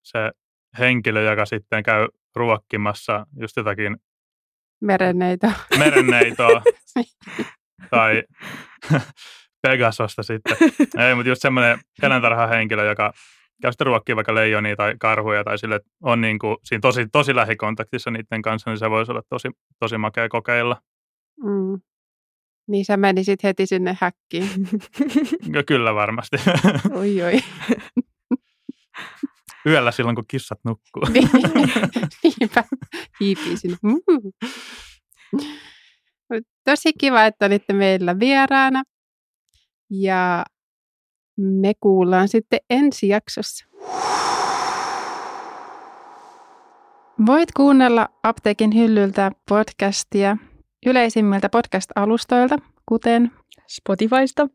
se 0.03 0.31
henkilö, 0.79 1.21
joka 1.21 1.45
sitten 1.45 1.83
käy 1.83 2.07
ruokkimassa 2.35 3.25
just 3.39 3.57
jotakin 3.57 3.97
Merenneito. 4.81 5.47
merenneitoa 5.79 6.61
tai 7.91 8.23
Pegasosta 9.67 10.23
sitten. 10.23 10.57
Ei, 10.97 11.15
mutta 11.15 11.29
just 11.29 11.41
semmoinen 11.41 11.79
eläintarhahenkilö, 12.01 12.85
joka 12.85 13.13
käy 13.61 13.71
sitten 13.71 13.87
ruokkii 13.87 14.15
vaikka 14.15 14.35
leijonia 14.35 14.75
tai 14.75 14.95
karhuja 14.99 15.43
tai 15.43 15.57
sille, 15.57 15.75
että 15.75 15.89
on 16.01 16.21
niin 16.21 16.39
kuin 16.39 16.57
siinä 16.63 16.81
tosi, 16.81 17.07
tosi 17.11 17.35
lähikontaktissa 17.35 18.11
niiden 18.11 18.41
kanssa, 18.41 18.69
niin 18.69 18.77
se 18.77 18.89
voisi 18.89 19.11
olla 19.11 19.21
tosi, 19.29 19.49
tosi 19.79 19.97
makea 19.97 20.29
kokeilla. 20.29 20.81
Mm. 21.43 21.81
Niin 22.67 22.85
sä 22.85 22.97
menisit 22.97 23.43
heti 23.43 23.65
sinne 23.65 23.97
häkkiin. 24.01 24.49
Ja 25.53 25.63
kyllä 25.63 25.95
varmasti. 25.95 26.37
Oi 26.91 27.21
oi. 27.21 27.39
Yöllä 29.65 29.91
silloin, 29.91 30.15
kun 30.15 30.25
kissat 30.27 30.59
nukkuu. 30.63 31.03
Niin. 31.13 31.29
Niinpä. 32.23 32.63
Hiipii 33.19 33.57
sinne. 33.57 33.77
Mm. 33.83 33.99
Tosi 36.65 36.93
kiva, 36.99 37.25
että 37.25 37.45
olitte 37.45 37.73
meillä 37.73 38.19
vieraana. 38.19 38.83
Ja 39.89 40.45
me 41.37 41.73
kuullaan 41.79 42.27
sitten 42.27 42.59
ensi 42.69 43.07
jaksossa. 43.07 43.65
Voit 47.25 47.51
kuunnella 47.51 48.09
Apteekin 48.23 48.75
hyllyltä 48.75 49.31
podcastia 49.49 50.37
yleisimmiltä 50.85 51.49
podcast-alustoilta, 51.49 52.57
kuten 52.85 53.31
Spotifysta. 53.67 54.47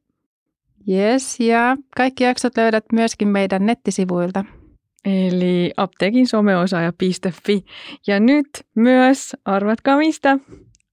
Yes, 0.89 1.41
ja 1.41 1.76
kaikki 1.97 2.24
jaksot 2.24 2.57
löydät 2.57 2.85
myöskin 2.93 3.29
meidän 3.29 3.66
nettisivuilta. 3.66 4.45
Eli 5.05 5.72
apteekin 5.76 6.26
someosaaja.fi. 6.26 7.64
Ja 8.07 8.20
nyt 8.20 8.49
myös, 8.74 9.37
arvatkaa 9.45 9.97
mistä? 9.97 10.39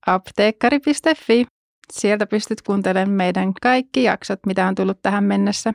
Apteekkari.fi. 0.07 1.45
Sieltä 1.93 2.25
pystyt 2.27 2.61
kuuntelemaan 2.61 3.17
meidän 3.17 3.53
kaikki 3.61 4.03
jaksot, 4.03 4.39
mitä 4.45 4.67
on 4.67 4.75
tullut 4.75 5.01
tähän 5.01 5.23
mennessä. 5.23 5.73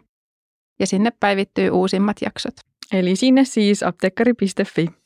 Ja 0.79 0.87
sinne 0.87 1.11
päivittyy 1.21 1.71
uusimmat 1.71 2.17
jaksot. 2.23 2.55
Eli 2.93 3.17
sinne 3.17 3.45
siis 3.45 3.83
apteekkari.fi. 3.83 5.00